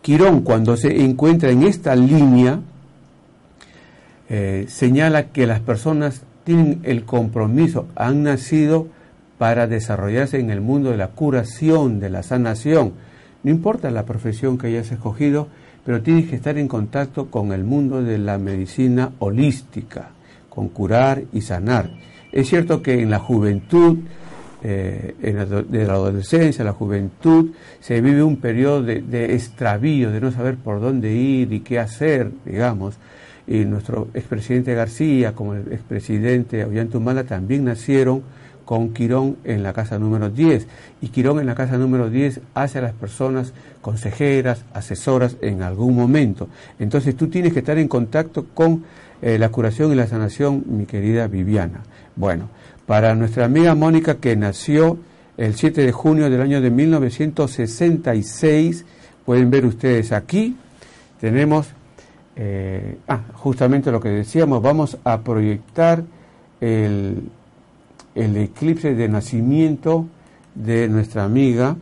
[0.02, 2.60] Quirón cuando se encuentra en esta línea
[4.28, 8.86] eh, señala que las personas tienen el compromiso, han nacido
[9.40, 12.92] para desarrollarse en el mundo de la curación, de la sanación.
[13.42, 15.48] No importa la profesión que hayas escogido,
[15.82, 20.10] pero tienes que estar en contacto con el mundo de la medicina holística,
[20.50, 21.90] con curar y sanar.
[22.30, 24.00] Es cierto que en la juventud,
[24.62, 30.20] eh, en la, de la adolescencia, la juventud, se vive un periodo de, extravío, de
[30.20, 32.98] no saber por dónde ir y qué hacer, digamos.
[33.46, 38.22] Y nuestro expresidente García, como el expresidente Ollantumala, también nacieron
[38.70, 40.68] con Quirón en la casa número 10.
[41.00, 45.96] Y Quirón en la casa número 10 hace a las personas consejeras, asesoras en algún
[45.96, 46.46] momento.
[46.78, 48.84] Entonces tú tienes que estar en contacto con
[49.22, 51.80] eh, la curación y la sanación, mi querida Viviana.
[52.14, 52.48] Bueno,
[52.86, 54.98] para nuestra amiga Mónica que nació
[55.36, 58.84] el 7 de junio del año de 1966,
[59.26, 60.56] pueden ver ustedes aquí,
[61.20, 61.66] tenemos,
[62.36, 66.04] eh, ah, justamente lo que decíamos, vamos a proyectar
[66.60, 67.30] el
[68.14, 70.06] el eclipse de nacimiento
[70.54, 71.76] de nuestra amiga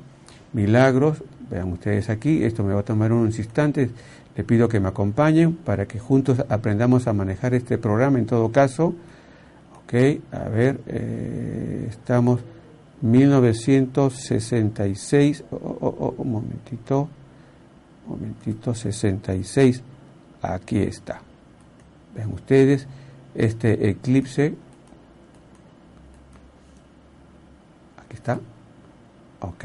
[0.53, 1.25] Milagros.
[1.51, 3.91] Vean ustedes aquí, esto me va a tomar unos instantes.
[4.37, 8.53] Le pido que me acompañen para que juntos aprendamos a manejar este programa en todo
[8.53, 8.95] caso.
[9.85, 9.95] Ok,
[10.33, 12.41] a ver, eh, estamos
[13.01, 17.09] 1966, un momentito,
[18.07, 19.83] un momentito, 66,
[20.43, 21.23] aquí está.
[22.15, 22.87] Vean ustedes,
[23.35, 24.55] este eclipse
[28.19, 28.39] está.
[29.41, 29.65] Ok.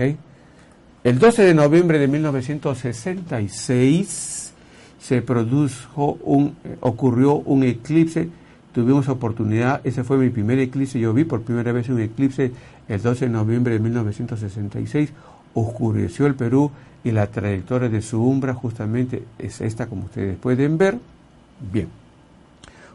[1.03, 4.53] El 12 de noviembre de 1966
[4.99, 8.29] se produjo un, eh, ocurrió un eclipse.
[8.71, 10.97] Tuvimos oportunidad, ese fue mi primer eclipse.
[10.99, 12.53] Yo vi por primera vez un eclipse
[12.87, 15.11] el 12 de noviembre de 1966.
[15.53, 16.71] Oscureció el Perú
[17.03, 20.97] y la trayectoria de su umbra justamente es esta, como ustedes pueden ver.
[21.71, 21.89] Bien.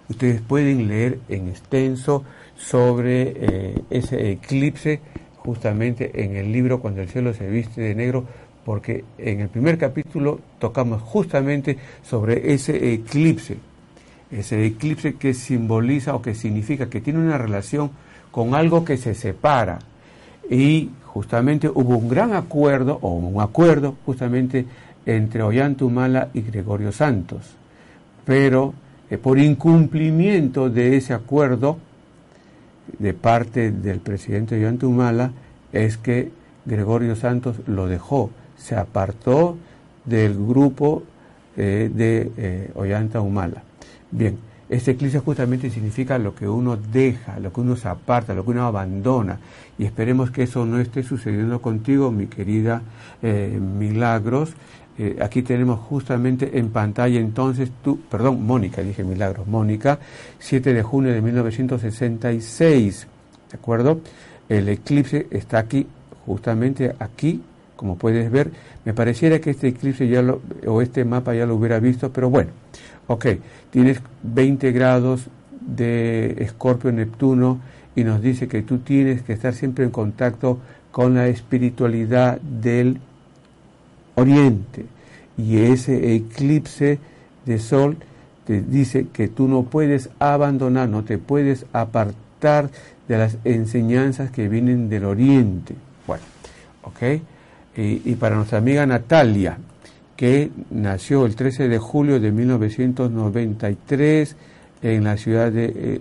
[0.09, 2.25] Ustedes pueden leer en extenso
[2.57, 5.01] sobre eh, ese eclipse
[5.49, 8.26] justamente en el libro Cuando el cielo se viste de negro,
[8.66, 13.57] porque en el primer capítulo tocamos justamente sobre ese eclipse,
[14.30, 17.92] ese eclipse que simboliza o que significa que tiene una relación
[18.30, 19.78] con algo que se separa.
[20.51, 24.66] Y justamente hubo un gran acuerdo, o un acuerdo justamente
[25.07, 27.57] entre Ollantumala y Gregorio Santos.
[28.26, 28.74] Pero
[29.09, 31.78] eh, por incumplimiento de ese acuerdo,
[32.99, 35.32] de parte del presidente Ollantumala
[35.72, 36.30] es que
[36.64, 39.57] Gregorio Santos lo dejó, se apartó
[40.05, 41.03] del grupo
[41.57, 43.62] eh, de eh, Ollanta Humala.
[44.11, 48.45] Bien, este eclipse justamente significa lo que uno deja, lo que uno se aparta, lo
[48.45, 49.39] que uno abandona.
[49.78, 52.82] Y esperemos que eso no esté sucediendo contigo, mi querida
[53.22, 54.53] eh, Milagros,
[54.99, 60.01] eh, aquí tenemos justamente en pantalla entonces tú, perdón, Mónica, dije Milagros, Mónica,
[60.40, 63.07] 7 de junio de 1966,
[63.53, 64.01] ¿de acuerdo?
[64.49, 65.86] El eclipse está aquí,
[66.26, 67.42] justamente aquí,
[67.76, 68.51] como puedes ver,
[68.84, 72.28] me pareciera que este eclipse ya lo, o este mapa ya lo hubiera visto, pero
[72.28, 72.51] bueno,
[73.07, 73.26] ok,
[73.70, 75.28] tienes 20 grados
[75.61, 77.61] de Escorpio Neptuno
[77.94, 80.59] y nos dice que tú tienes que estar siempre en contacto
[80.90, 83.01] con la espiritualidad del
[84.19, 84.87] oriente.
[85.37, 86.99] Y ese eclipse
[87.47, 87.97] de sol
[88.45, 92.71] te dice que tú no puedes abandonar, no te puedes apartar
[93.07, 95.75] de las enseñanzas que vienen del oriente.
[96.07, 96.25] Bueno,
[96.83, 97.21] ok.
[97.77, 99.59] Y, para nuestra amiga Natalia,
[100.16, 104.35] que nació el 13 de julio de 1993
[104.83, 106.01] en la ciudad de, eh,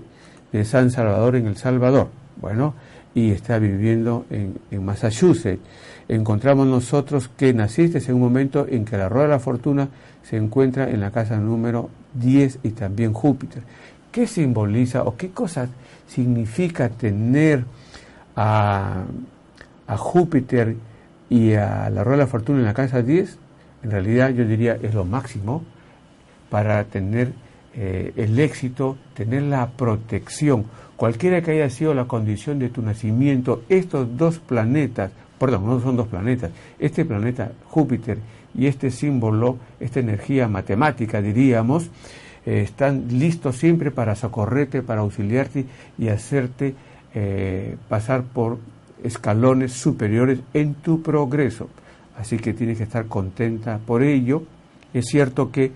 [0.52, 2.08] de San Salvador, en El Salvador.
[2.42, 2.74] Bueno,
[3.14, 5.62] y está viviendo en, en, Massachusetts.
[6.10, 9.90] Encontramos nosotros que naciste en un momento en que la rueda de la fortuna
[10.24, 13.64] se encuentra en la casa número 10 y también Júpiter.
[14.12, 15.70] ¿Qué simboliza o qué cosas
[16.08, 17.66] significa tener
[18.36, 19.04] a,
[19.86, 20.76] a Júpiter
[21.30, 23.38] y a la rueda de la fortuna en la casa 10?
[23.84, 25.64] En realidad yo diría es lo máximo
[26.50, 27.34] para tener
[27.76, 30.66] eh, el éxito, tener la protección
[30.98, 35.96] cualquiera que haya sido la condición de tu nacimiento, estos dos planetas, perdón, no son
[35.96, 38.18] dos planetas, este planeta Júpiter
[38.56, 41.90] y este símbolo, esta energía matemática, diríamos,
[42.46, 45.66] eh, están listos siempre para socorrerte, para auxiliarte
[45.98, 46.76] y hacerte
[47.14, 48.58] eh, pasar por
[49.04, 51.70] escalones superiores en tu progreso.
[52.18, 54.44] Así que tienes que estar contenta por ello.
[54.94, 55.72] Es cierto que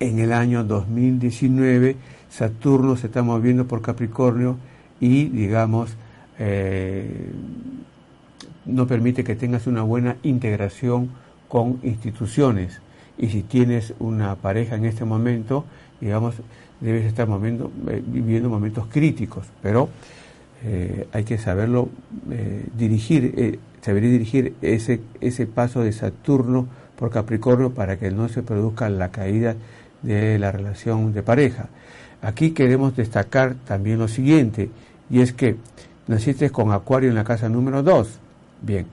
[0.00, 1.96] en el año 2019
[2.30, 4.56] Saturno se está moviendo por Capricornio
[5.00, 5.94] y, digamos,
[6.38, 7.30] eh,
[8.66, 11.10] no permite que tengas una buena integración
[11.48, 12.80] con instituciones.
[13.16, 15.64] Y si tienes una pareja en este momento,
[16.00, 16.34] digamos,
[16.80, 19.88] debes estar eh, viviendo momentos críticos, pero
[20.64, 21.88] eh, hay que saberlo
[22.74, 28.88] dirigir, saber dirigir ese, ese paso de Saturno por Capricornio para que no se produzca
[28.88, 29.56] la caída
[30.02, 31.68] de la relación de pareja.
[32.22, 34.70] Aquí queremos destacar también lo siguiente,
[35.10, 35.56] y es que
[36.06, 38.20] naciste con Acuario en la casa número 2.
[38.64, 38.86] Bien,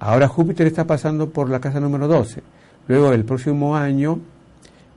[0.00, 2.42] ahora Júpiter está pasando por la casa número 12.
[2.88, 4.18] Luego el próximo año,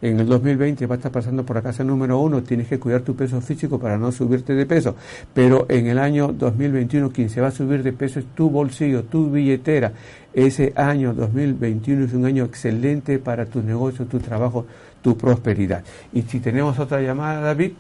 [0.02, 2.44] en el 2020, va a estar pasando por la casa número 1.
[2.44, 4.96] Tienes que cuidar tu peso físico para no subirte de peso.
[5.34, 9.06] Pero en el año 2021, quien se va a subir de peso es tu bolsillo,
[9.06, 9.94] tu billetera.
[10.34, 14.66] Ese año 2021 es un año excelente para tu negocio, tu trabajo,
[15.02, 15.86] tu prosperidad.
[16.12, 17.72] Y si tenemos otra llamada, David,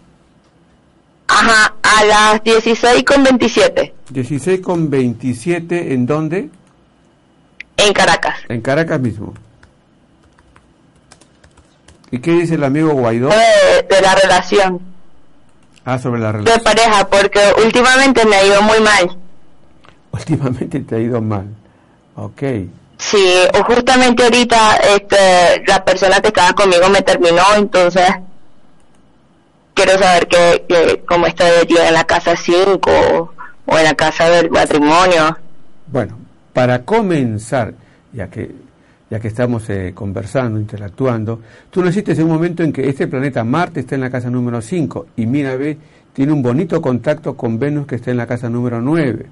[1.28, 3.93] Ajá, a las 16 con 27.
[4.09, 6.49] 16 con 27, ¿en dónde?
[7.84, 8.36] En Caracas.
[8.47, 9.34] En Caracas mismo.
[12.11, 13.29] ¿Y qué dice el amigo Guaidó?
[13.29, 14.79] De la relación.
[15.84, 16.57] Ah, sobre la relación.
[16.57, 19.17] De pareja, porque últimamente me ha ido muy mal.
[20.11, 21.47] Últimamente te ha ido mal.
[22.15, 22.43] Ok.
[22.97, 28.09] Sí, justamente ahorita este, la persona que estaba conmigo me terminó, entonces
[29.73, 33.34] quiero saber que, cómo está yo en la casa 5
[33.65, 35.38] o en la casa del matrimonio.
[35.88, 36.17] Bueno,
[36.53, 37.73] para comenzar,
[38.13, 38.51] ya que
[39.09, 41.39] ya que estamos eh, conversando, interactuando,
[41.69, 44.59] tú naciste en un momento en que este planeta Marte está en la casa número
[44.59, 45.77] 5 y mira, ve,
[46.13, 49.27] tiene un bonito contacto con Venus que está en la casa número 9.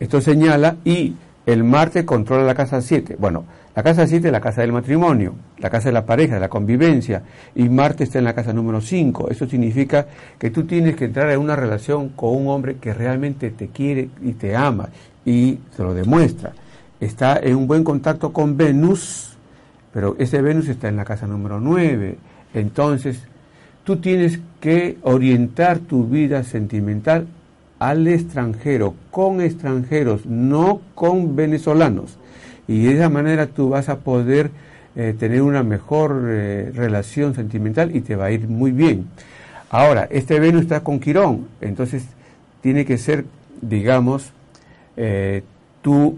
[0.00, 1.14] Esto señala y
[1.46, 3.14] el Marte controla la casa 7.
[3.16, 3.44] Bueno,
[3.76, 6.48] la casa 7 es la casa del matrimonio, la casa de la pareja, de la
[6.48, 7.22] convivencia,
[7.54, 9.30] y Marte está en la casa número 5.
[9.30, 13.50] Eso significa que tú tienes que entrar en una relación con un hombre que realmente
[13.50, 14.88] te quiere y te ama,
[15.26, 16.52] y te lo demuestra.
[16.98, 19.36] Está en un buen contacto con Venus,
[19.92, 22.16] pero ese Venus está en la casa número 9.
[22.54, 23.20] Entonces,
[23.84, 27.26] tú tienes que orientar tu vida sentimental
[27.78, 32.16] al extranjero, con extranjeros, no con venezolanos.
[32.68, 34.50] Y de esa manera tú vas a poder
[34.94, 39.06] eh, tener una mejor eh, relación sentimental y te va a ir muy bien.
[39.70, 42.04] Ahora, este Venus está con Quirón, entonces
[42.62, 43.24] tiene que ser,
[43.60, 44.32] digamos,
[44.96, 45.42] eh,
[45.82, 46.16] tu,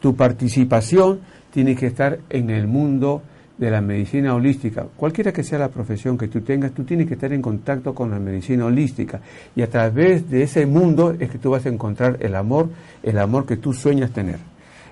[0.00, 3.22] tu participación tiene que estar en el mundo
[3.60, 7.12] de la medicina holística, cualquiera que sea la profesión que tú tengas, tú tienes que
[7.12, 9.20] estar en contacto con la medicina holística
[9.54, 12.70] y a través de ese mundo es que tú vas a encontrar el amor,
[13.02, 14.38] el amor que tú sueñas tener.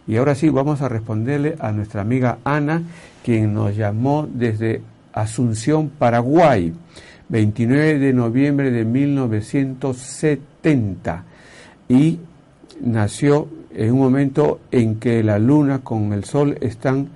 [0.07, 2.83] Y ahora sí, vamos a responderle a nuestra amiga Ana,
[3.25, 4.83] quien nos llamó desde
[5.15, 6.75] Asunción, Paraguay,
[7.31, 11.25] 29 de noviembre de 1970.
[11.89, 12.19] y
[12.81, 17.09] nació en un momento en que la luna con el sol están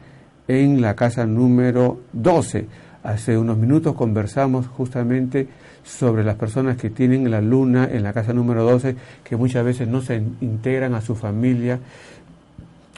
[0.49, 2.67] en la casa número 12.
[3.03, 5.49] Hace unos minutos conversamos justamente
[5.83, 8.95] sobre las personas que tienen la luna en la casa número 12,
[9.25, 11.81] que muchas veces no se integran a su familia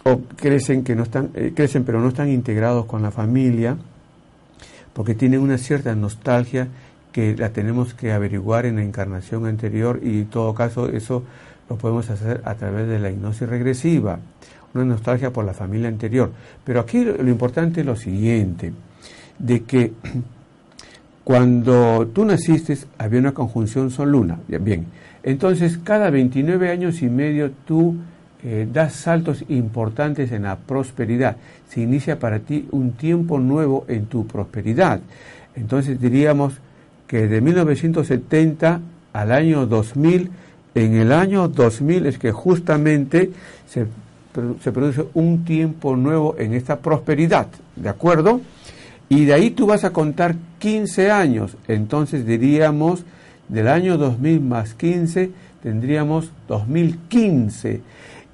[0.05, 3.77] o crecen que no están eh, crecen pero no están integrados con la familia
[4.93, 6.69] porque tienen una cierta nostalgia
[7.11, 11.25] que la tenemos que averiguar en la encarnación anterior y en todo caso eso
[11.69, 14.19] lo podemos hacer a través de la hipnosis regresiva,
[14.75, 16.31] una nostalgia por la familia anterior.
[16.65, 18.73] Pero aquí lo importante es lo siguiente,
[19.39, 19.93] de que
[21.25, 24.87] cuando tú naciste había una conjunción Sol-Luna, bien,
[25.23, 27.97] entonces cada 29 años y medio tú
[28.43, 34.05] eh, das saltos importantes en la prosperidad, se inicia para ti un tiempo nuevo en
[34.05, 35.01] tu prosperidad.
[35.57, 36.55] Entonces diríamos
[37.07, 38.81] que de 1970
[39.15, 40.31] al año 2000,
[40.75, 43.31] en el año 2000 es que justamente
[43.69, 43.87] se,
[44.73, 48.41] produce un tiempo nuevo en esta prosperidad, ¿de acuerdo?
[49.09, 53.05] Y de ahí tú vas a contar 15 años, entonces diríamos
[53.49, 55.31] del año 2000 más 15
[55.65, 57.81] tendríamos 2015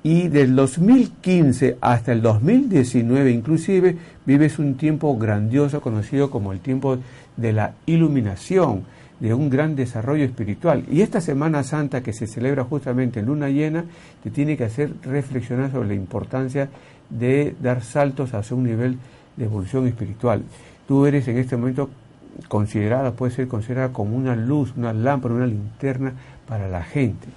[0.02, 6.98] y del 2015 hasta el 2019 inclusive vives un tiempo grandioso conocido como el tiempo
[7.36, 8.82] de la iluminación,
[9.20, 10.84] de un gran desarrollo espiritual.
[10.90, 13.84] Y esta Semana Santa que se celebra justamente en luna llena
[14.22, 16.68] te tiene que hacer reflexionar sobre la importancia
[17.10, 18.98] de dar saltos hacia un nivel
[19.36, 20.42] de evolución espiritual.
[20.88, 21.90] Tú eres en este momento
[22.48, 26.14] considerada, puede ser considerada como una luz, una lámpara, una linterna
[26.48, 27.28] para la gente.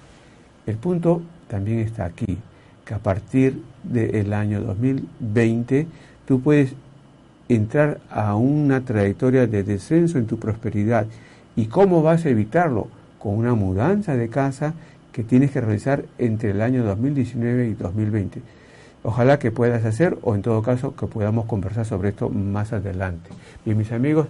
[0.66, 2.38] El punto también está aquí
[2.86, 5.88] que a partir del año 2020
[6.26, 6.74] tú puedes
[7.50, 11.06] entrar a una trayectoria de descenso en tu prosperidad.
[11.56, 12.88] ¿Y cómo vas a evitarlo?
[13.20, 14.74] Con una mudanza de casa
[15.12, 18.42] que tienes que realizar entre el año 2019 y 2020.
[19.04, 23.30] Ojalá que puedas hacer o en todo caso que podamos conversar sobre esto más adelante.
[23.64, 24.28] Bien, mis amigos,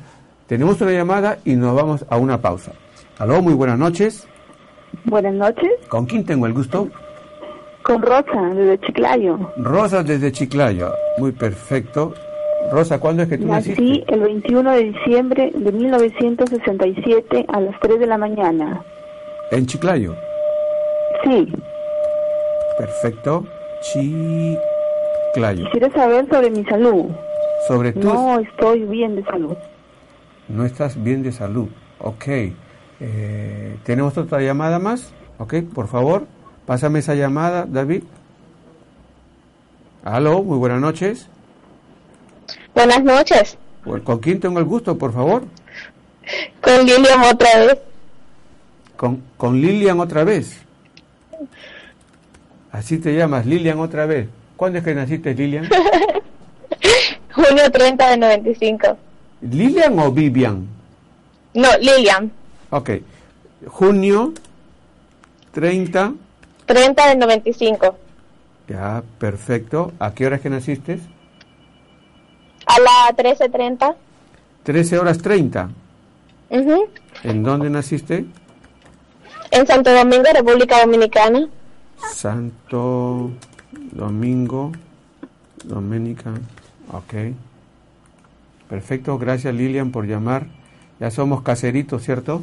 [0.48, 2.74] tenemos una llamada y nos vamos a una pausa.
[3.20, 4.28] Aló, muy buenas noches.
[5.06, 5.72] Buenas noches.
[5.88, 6.90] ¿Con quién tengo el gusto?
[7.84, 9.52] Con Rosa, desde Chiclayo.
[9.58, 12.14] Rosa desde Chiclayo, muy perfecto.
[12.74, 14.12] Rosa, ¿cuándo es que tú Nací naciste?
[14.12, 18.84] el 21 de diciembre de 1967 a las 3 de la mañana.
[19.52, 20.16] En Chiclayo.
[21.24, 21.54] Sí.
[22.80, 23.46] Perfecto.
[23.82, 25.66] Chiclayo.
[25.66, 27.06] Quisiera saber sobre mi salud.
[27.68, 28.12] Sobre tu...
[28.12, 29.56] No estoy bien de salud.
[30.50, 31.68] No estás bien de salud.
[32.00, 32.26] Ok.
[32.28, 35.14] Eh, ¿Tenemos otra llamada más?
[35.38, 36.26] Ok, por favor.
[36.66, 38.02] Pásame esa llamada, David.
[40.04, 41.30] Aló, muy buenas noches.
[42.74, 43.58] Buenas noches.
[44.04, 45.44] ¿Con quién tengo el gusto, por favor?
[46.62, 47.78] Con Lilian otra vez.
[48.96, 50.62] Con, con Lilian otra vez.
[52.72, 54.28] Así te llamas, Lilian otra vez.
[54.56, 55.70] ¿Cuándo es que naciste, Lilian?
[57.34, 58.98] Junio 30 de 95.
[59.42, 60.68] ¿Lilian o Vivian?
[61.54, 62.32] No, Lilian.
[62.70, 62.92] Ok.
[63.68, 64.34] Junio
[65.52, 66.14] 30.
[66.66, 67.98] 30 del 95.
[68.68, 69.92] Ya, perfecto.
[70.00, 71.00] ¿A qué horas que naciste?
[72.66, 73.96] A la 13.30.
[74.64, 75.70] 13 horas 30.
[76.50, 76.88] Ujú.
[77.24, 78.26] ¿En dónde naciste?
[79.52, 81.48] En Santo Domingo, República Dominicana.
[81.98, 83.32] Santo
[83.92, 84.72] Domingo,
[85.64, 86.34] Dominica.
[86.92, 87.14] Ok.
[88.70, 90.48] Perfecto, gracias Lilian por llamar.
[91.00, 92.42] Ya somos caseritos, ¿cierto?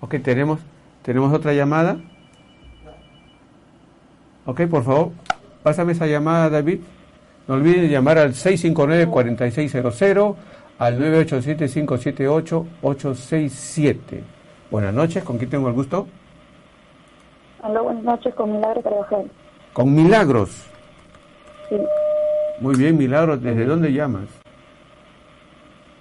[0.00, 0.60] Ok, tenemos,
[1.02, 1.98] tenemos otra llamada.
[4.44, 5.12] Ok, por favor,
[5.62, 6.80] pásame esa llamada, David.
[7.46, 10.34] No olviden llamar al 659-4600,
[10.78, 13.96] al 987-578-867.
[14.70, 16.06] Buenas noches, ¿con quién tengo el gusto?
[17.62, 19.30] Hola, buenas noches, con Milagro Carvajal.
[19.74, 20.64] Con Milagros.
[21.68, 21.76] Sí.
[22.60, 24.24] Muy bien, Milagros, ¿desde dónde llamas?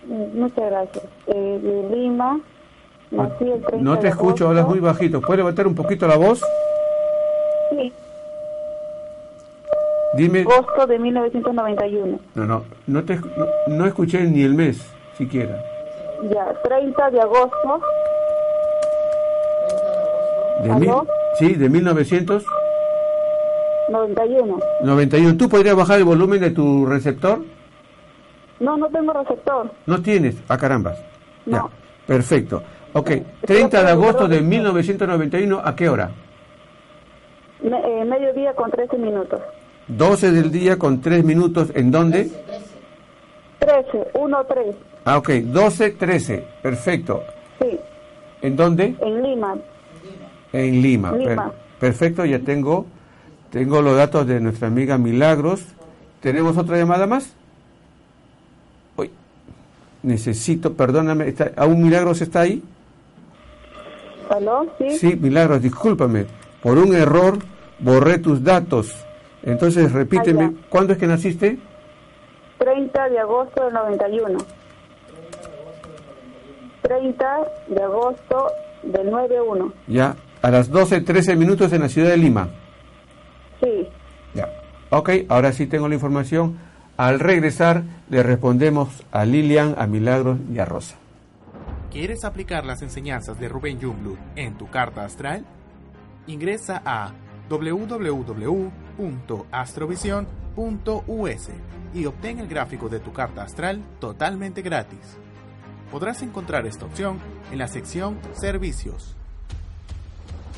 [0.08, 1.04] Mm, Muchas gracias.
[1.28, 2.40] Eh, de Lima,
[3.12, 5.20] nací el 30 No te escucho, hablas muy bajito.
[5.20, 6.42] ¿Puedes levantar un poquito la voz?
[7.72, 7.92] Sí,
[10.16, 10.42] Dime.
[10.42, 12.20] agosto de 1991.
[12.36, 14.86] No, no, no, te, no, no escuché ni el mes
[15.18, 15.58] siquiera.
[16.32, 17.82] Ya, 30 de agosto.
[20.64, 20.80] De ¿Aló?
[20.80, 20.92] mil,
[21.40, 24.60] sí, de 1991.
[24.84, 25.38] 91.
[25.38, 27.40] ¿Tú podrías bajar el volumen de tu receptor?
[28.60, 29.72] No, no tengo receptor.
[29.88, 30.36] No tienes.
[30.48, 30.98] Ah, carambas.
[31.46, 31.58] Ya.
[31.58, 31.70] No.
[32.08, 32.62] Perfecto.
[32.94, 33.10] Ok,
[33.46, 36.12] 30 de agosto de 1991, ¿a qué hora?
[37.62, 39.42] Me- eh, mediodía con 13 minutos.
[39.88, 41.70] 12 del día con 3 minutos.
[41.76, 42.30] ¿En dónde?
[43.60, 44.76] 13, 1, 3.
[45.06, 46.44] Ah, ok, 12, 13.
[46.62, 47.24] Perfecto.
[47.62, 47.80] Sí,
[48.42, 48.96] ¿En dónde?
[49.00, 49.56] en Lima.
[50.52, 51.12] En Lima.
[51.14, 51.52] Lima.
[51.52, 52.86] Per- Perfecto, ya tengo,
[53.50, 55.62] tengo los datos de nuestra amiga Milagros.
[56.22, 57.34] ¿Tenemos otra llamada más?
[58.96, 59.10] Uy,
[60.02, 62.64] necesito, perdóname, está, ¿aún Milagros está ahí?
[64.30, 64.66] ¿Aló?
[64.78, 64.98] Sí.
[64.98, 66.26] Sí, Milagros, discúlpame.
[66.62, 67.40] Por un error
[67.80, 68.94] borré tus datos.
[69.44, 71.58] Entonces, repíteme, Ah, ¿cuándo es que naciste?
[72.60, 74.38] 30 de agosto del 91.
[76.82, 77.38] 30
[77.70, 78.48] de agosto
[78.84, 79.74] del 91.
[79.88, 82.50] Ya, a las 12, 13 minutos en la ciudad de Lima.
[83.62, 83.88] Sí.
[84.34, 84.50] Ya.
[84.90, 86.58] Ok, ahora sí tengo la información.
[86.98, 90.96] Al regresar, le respondemos a Lilian, a Milagros y a Rosa.
[91.92, 95.46] ¿Quieres aplicar las enseñanzas de Rubén Jungblut en tu carta astral?
[96.28, 97.12] Ingresa a
[98.98, 101.50] www.astrovision.us
[101.94, 105.18] y obtén el gráfico de tu carta astral totalmente gratis.
[105.92, 107.20] Podrás encontrar esta opción
[107.52, 109.16] en la sección Servicios.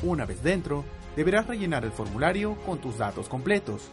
[0.02, 0.84] Una vez dentro,
[1.14, 3.90] deberás rellenar el formulario con tus datos completos.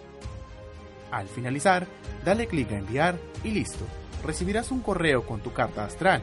[1.12, 1.86] Al finalizar,
[2.26, 3.86] dale clic a enviar y listo.
[4.26, 6.22] Recibirás un correo con tu carta astral,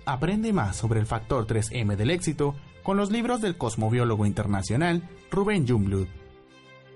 [0.06, 2.54] Aprende más sobre el factor 3M del éxito
[2.84, 5.02] con los libros del cosmobiólogo internacional
[5.32, 6.10] Rubén Jungblut.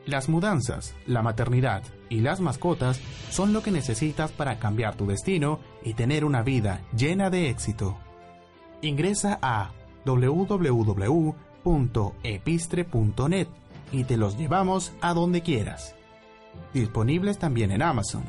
[0.06, 3.02] Las mudanzas, la maternidad y las mascotas
[3.32, 7.98] son lo que necesitas para cambiar tu destino y tener una vida llena de éxito.
[8.84, 9.72] Ingresa a
[11.64, 13.48] www.epistre.net
[13.92, 15.96] y te los llevamos a donde quieras.
[16.74, 18.24] Disponibles también en Amazon.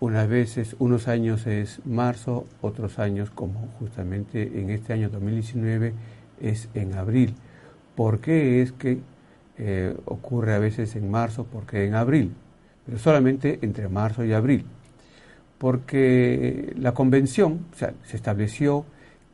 [0.00, 5.94] Unas veces, unos años es marzo, otros años, como justamente en este año 2019,
[6.40, 7.34] es en abril.
[7.94, 8.98] ¿Por qué es que
[9.56, 11.46] eh, ocurre a veces en marzo?
[11.50, 12.32] Porque en abril,
[12.84, 14.64] pero solamente entre marzo y abril.
[15.58, 18.84] Porque la convención o sea, se estableció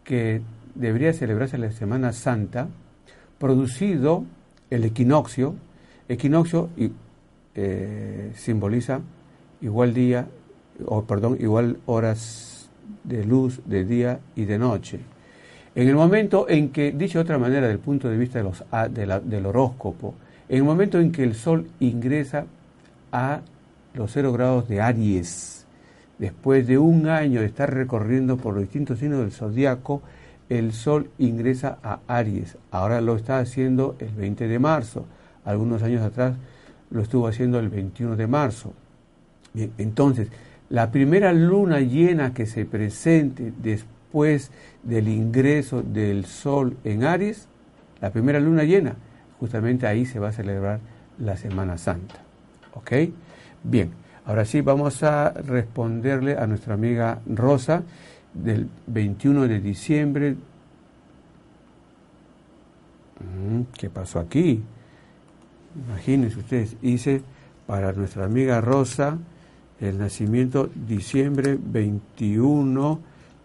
[0.04, 0.42] que
[0.74, 2.68] debería celebrarse la Semana Santa,
[3.38, 4.24] producido
[4.68, 5.54] el equinoccio.
[6.08, 6.68] Equinoccio
[7.54, 9.00] eh, simboliza
[9.60, 10.26] igual día,
[10.86, 12.68] o perdón, igual horas
[13.04, 15.00] de luz de día y de noche.
[15.74, 18.64] En el momento en que, dicho de otra manera, del punto de vista de los,
[18.70, 20.14] la, del horóscopo,
[20.48, 22.46] en el momento en que el Sol ingresa
[23.12, 23.40] a
[23.94, 25.66] los cero grados de Aries,
[26.18, 30.02] después de un año de estar recorriendo por los distintos signos del zodiaco,
[30.48, 32.58] el Sol ingresa a Aries.
[32.72, 35.06] Ahora lo está haciendo el 20 de marzo.
[35.44, 36.34] Algunos años atrás
[36.90, 38.72] lo estuvo haciendo el 21 de marzo.
[39.78, 40.28] Entonces,
[40.70, 44.50] la primera luna llena que se presente después
[44.84, 47.48] del ingreso del Sol en Aries,
[48.00, 48.94] la primera luna llena,
[49.40, 50.80] justamente ahí se va a celebrar
[51.18, 52.22] la Semana Santa.
[52.74, 52.92] ¿Ok?
[53.64, 53.90] Bien,
[54.24, 57.82] ahora sí vamos a responderle a nuestra amiga Rosa
[58.32, 60.36] del 21 de diciembre.
[63.76, 64.62] ¿Qué pasó aquí?
[65.88, 67.22] Imagínense ustedes, hice
[67.66, 69.18] para nuestra amiga Rosa
[69.80, 73.00] el nacimiento diciembre 21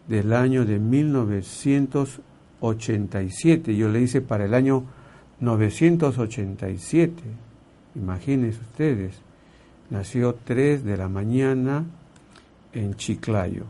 [0.08, 3.76] del año de 1987.
[3.76, 4.84] Yo le hice para el año
[5.40, 7.24] 987.
[7.96, 9.16] Imagínense ustedes.
[9.90, 11.86] Nació 3 de la mañana
[12.74, 13.64] en Chiclayo.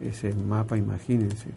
[0.00, 1.48] Ese mapa, imagínense.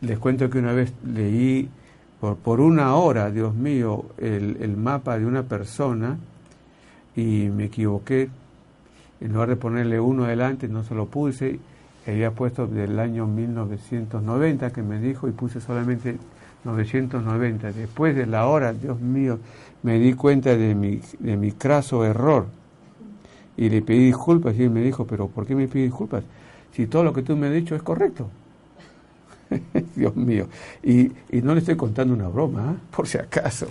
[0.00, 1.68] Les cuento que una vez leí
[2.20, 6.16] por, por una hora, Dios mío, el, el mapa de una persona
[7.16, 8.28] y me equivoqué.
[9.20, 11.58] En lugar de ponerle uno adelante, no se lo puse.
[12.06, 16.16] Había puesto del año 1990 que me dijo y puse solamente
[16.64, 17.72] 990.
[17.72, 19.38] Después de la hora, Dios mío,
[19.82, 22.46] me di cuenta de mi, de mi craso error
[23.56, 26.22] y le pedí disculpas y él me dijo, pero ¿por qué me pide disculpas?
[26.72, 28.28] Si todo lo que tú me has dicho es correcto.
[29.96, 30.46] Dios mío.
[30.82, 32.76] Y, y, no le estoy contando una broma, ¿eh?
[32.94, 33.68] por si acaso.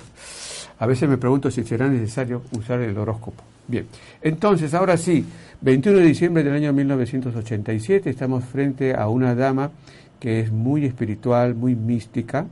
[0.80, 3.44] A veces me pregunto si será necesario usar el horóscopo.
[3.68, 3.88] Bien,
[4.22, 5.26] entonces, ahora sí,
[5.62, 9.72] 21 de diciembre del año 1987, estamos frente a una dama
[10.20, 12.46] que es muy espiritual, muy mística,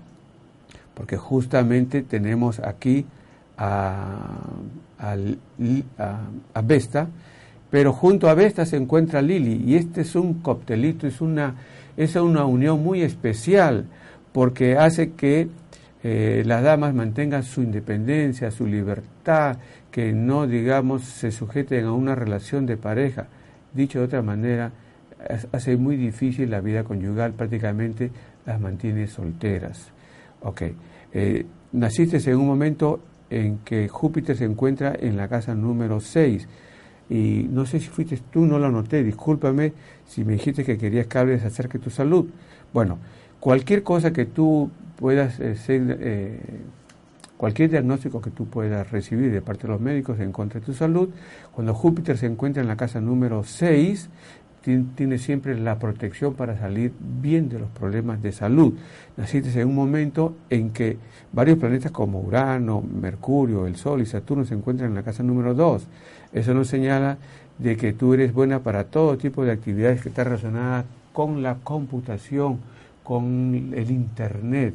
[0.93, 3.05] porque justamente tenemos aquí
[3.57, 4.39] a,
[4.99, 5.15] a,
[6.53, 7.07] a, Vesta,
[7.69, 11.55] Pero junto a Vesta se encuentra Lili y este es un coctelito, es una,
[11.97, 13.85] es una unión muy especial
[14.31, 15.47] porque hace que
[16.03, 19.57] eh, las damas mantengan su independencia, su libertad,
[19.89, 23.27] que no, digamos, se sujeten a una relación de pareja.
[23.73, 24.71] Dicho de otra manera,
[25.51, 28.11] hace muy difícil la vida conyugal, prácticamente
[28.45, 29.91] las mantiene solteras.
[30.41, 30.63] Ok,
[31.13, 32.99] eh, naciste en un momento
[33.29, 36.47] en que Júpiter se encuentra en la casa número 6.
[37.09, 39.73] Y no sé si fuiste tú, no lo noté, discúlpame
[40.05, 42.25] si me dijiste que querías que hables acerca de tu salud.
[42.73, 42.97] Bueno,
[43.39, 46.39] cualquier cosa que tú puedas eh, ser, eh,
[47.37, 50.73] cualquier diagnóstico que tú puedas recibir de parte de los médicos en contra de tu
[50.73, 51.09] salud,
[51.51, 54.09] cuando Júpiter se encuentra en la casa número 6,
[54.95, 58.73] tiene siempre la protección para salir bien de los problemas de salud.
[59.17, 60.97] Naciste en un momento en que
[61.33, 65.53] varios planetas como Urano, Mercurio, el Sol y Saturno se encuentran en la casa número
[65.53, 65.87] 2.
[66.31, 67.17] Eso nos señala
[67.57, 71.55] de que tú eres buena para todo tipo de actividades que están relacionadas con la
[71.55, 72.59] computación,
[73.03, 74.73] con el Internet.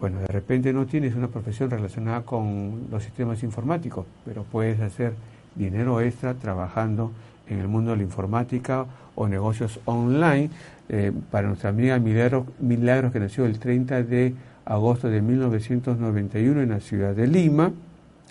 [0.00, 5.12] Bueno, de repente no tienes una profesión relacionada con los sistemas informáticos, pero puedes hacer
[5.54, 7.12] dinero extra trabajando
[7.48, 10.50] en el mundo de la informática o negocios online.
[10.88, 14.34] Eh, para nuestra amiga Milagros, Milagros, que nació el 30 de
[14.64, 17.72] agosto de 1991 en la ciudad de Lima,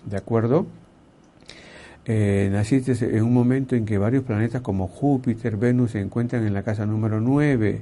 [0.05, 0.65] ¿de acuerdo?
[2.05, 6.53] Eh, naciste en un momento en que varios planetas como Júpiter, Venus se encuentran en
[6.53, 7.81] la casa número 9.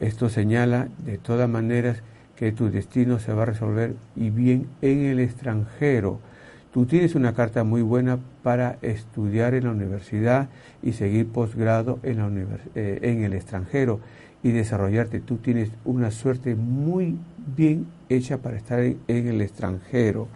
[0.00, 2.02] Esto señala de todas maneras
[2.36, 6.20] que tu destino se va a resolver y bien en el extranjero.
[6.72, 10.48] Tú tienes una carta muy buena para estudiar en la universidad
[10.82, 12.28] y seguir posgrado en, la
[12.74, 14.00] eh, en el extranjero
[14.42, 15.20] y desarrollarte.
[15.20, 17.16] Tú tienes una suerte muy
[17.56, 20.26] bien hecha para estar en, el extranjero.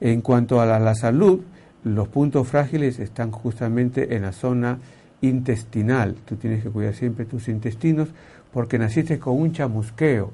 [0.00, 1.40] En cuanto a la salud,
[1.82, 4.78] los puntos frágiles están justamente en la zona
[5.20, 6.14] intestinal.
[6.24, 8.08] Tú tienes que cuidar siempre tus intestinos
[8.56, 10.32] porque naciste con un chamusqueo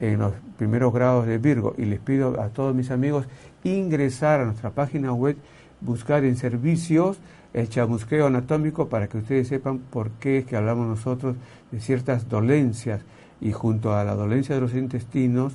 [0.00, 3.26] en los primeros grados de Virgo y les pido a todos mis amigos
[3.62, 5.36] ingresar a nuestra página web,
[5.80, 7.20] buscar en servicios
[7.52, 11.36] el chamusqueo anatómico para que ustedes sepan por qué es que hablamos nosotros
[11.70, 13.02] de ciertas dolencias
[13.40, 15.52] y junto a la dolencia de los intestinos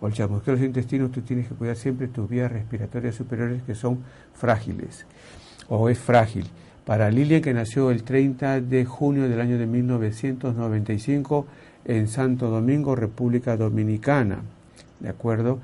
[0.00, 3.62] o el chamusqueo de los intestinos tú tienes que cuidar siempre tus vías respiratorias superiores
[3.62, 4.00] que son
[4.34, 5.06] frágiles
[5.68, 6.50] o es frágil.
[6.84, 11.46] Para Lilian que nació el 30 de junio del año de 1995
[11.86, 14.42] en Santo Domingo, República Dominicana.
[15.00, 15.60] ¿De acuerdo?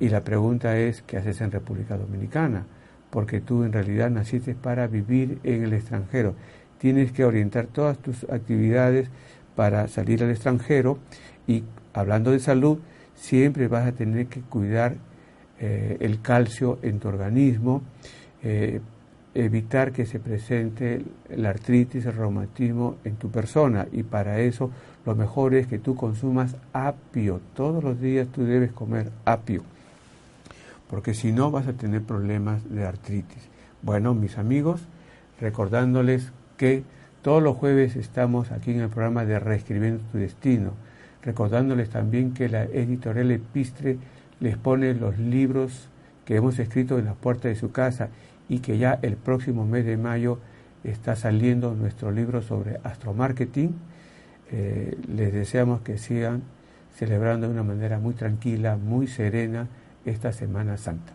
[0.00, 2.66] y la pregunta es, ¿qué haces en República Dominicana?
[3.08, 6.34] Porque tú en realidad naciste para vivir en el extranjero.
[6.78, 9.08] Tienes que orientar todas tus actividades
[9.56, 10.98] para salir al extranjero
[11.46, 11.64] y
[11.94, 12.78] hablando de salud,
[13.14, 14.96] siempre vas a tener que cuidar
[15.60, 17.82] eh, el calcio en tu organismo,
[18.42, 18.80] eh,
[19.34, 21.02] evitar que se presente
[21.34, 24.70] la artritis, el reumatismo en tu persona y para eso
[25.06, 27.40] lo mejor es que tú consumas apio.
[27.54, 29.62] Todos los días tú debes comer apio,
[30.88, 33.48] porque si no vas a tener problemas de artritis.
[33.82, 34.82] Bueno, mis amigos,
[35.40, 36.84] recordándoles que
[37.22, 40.72] todos los jueves estamos aquí en el programa de Reescribiendo tu Destino,
[41.22, 43.96] recordándoles también que la editorial Epistre
[44.40, 45.88] les pone los libros
[46.24, 48.08] que hemos escrito en la puerta de su casa
[48.48, 50.38] y que ya el próximo mes de mayo
[50.84, 53.74] está saliendo nuestro libro sobre astromarketing.
[54.50, 56.42] Eh, les deseamos que sigan
[56.94, 59.68] celebrando de una manera muy tranquila, muy serena
[60.04, 61.12] esta Semana Santa.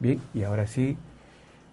[0.00, 0.96] Bien, y ahora sí,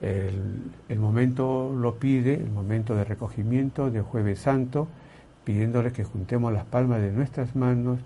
[0.02, 4.88] el, el momento lo pide, el momento de recogimiento de Jueves Santo,
[5.44, 8.00] pidiéndole que juntemos las palmas de nuestras manos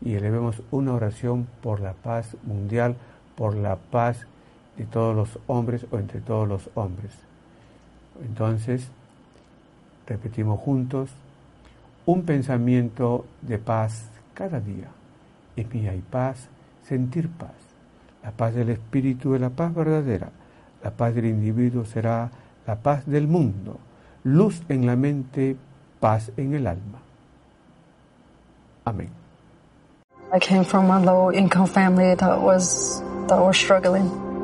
[0.00, 2.96] y elevemos una oración por la paz mundial,
[3.36, 4.26] por la paz
[4.78, 7.10] de todos los hombres o entre todos los hombres.
[8.24, 8.88] Entonces,
[10.06, 11.10] repetimos juntos,
[12.06, 14.88] un pensamiento de paz cada día.
[15.56, 16.48] En mí hay paz,
[16.84, 17.50] sentir paz.
[18.22, 20.30] La paz del espíritu es la paz verdadera.
[20.82, 22.30] La paz del individuo será
[22.66, 23.78] la paz del mundo.
[24.24, 25.56] Luz en la mente,
[26.00, 26.98] paz en el alma.
[28.84, 29.10] Amén.
[30.32, 34.27] I came from a low income family that was that was struggling.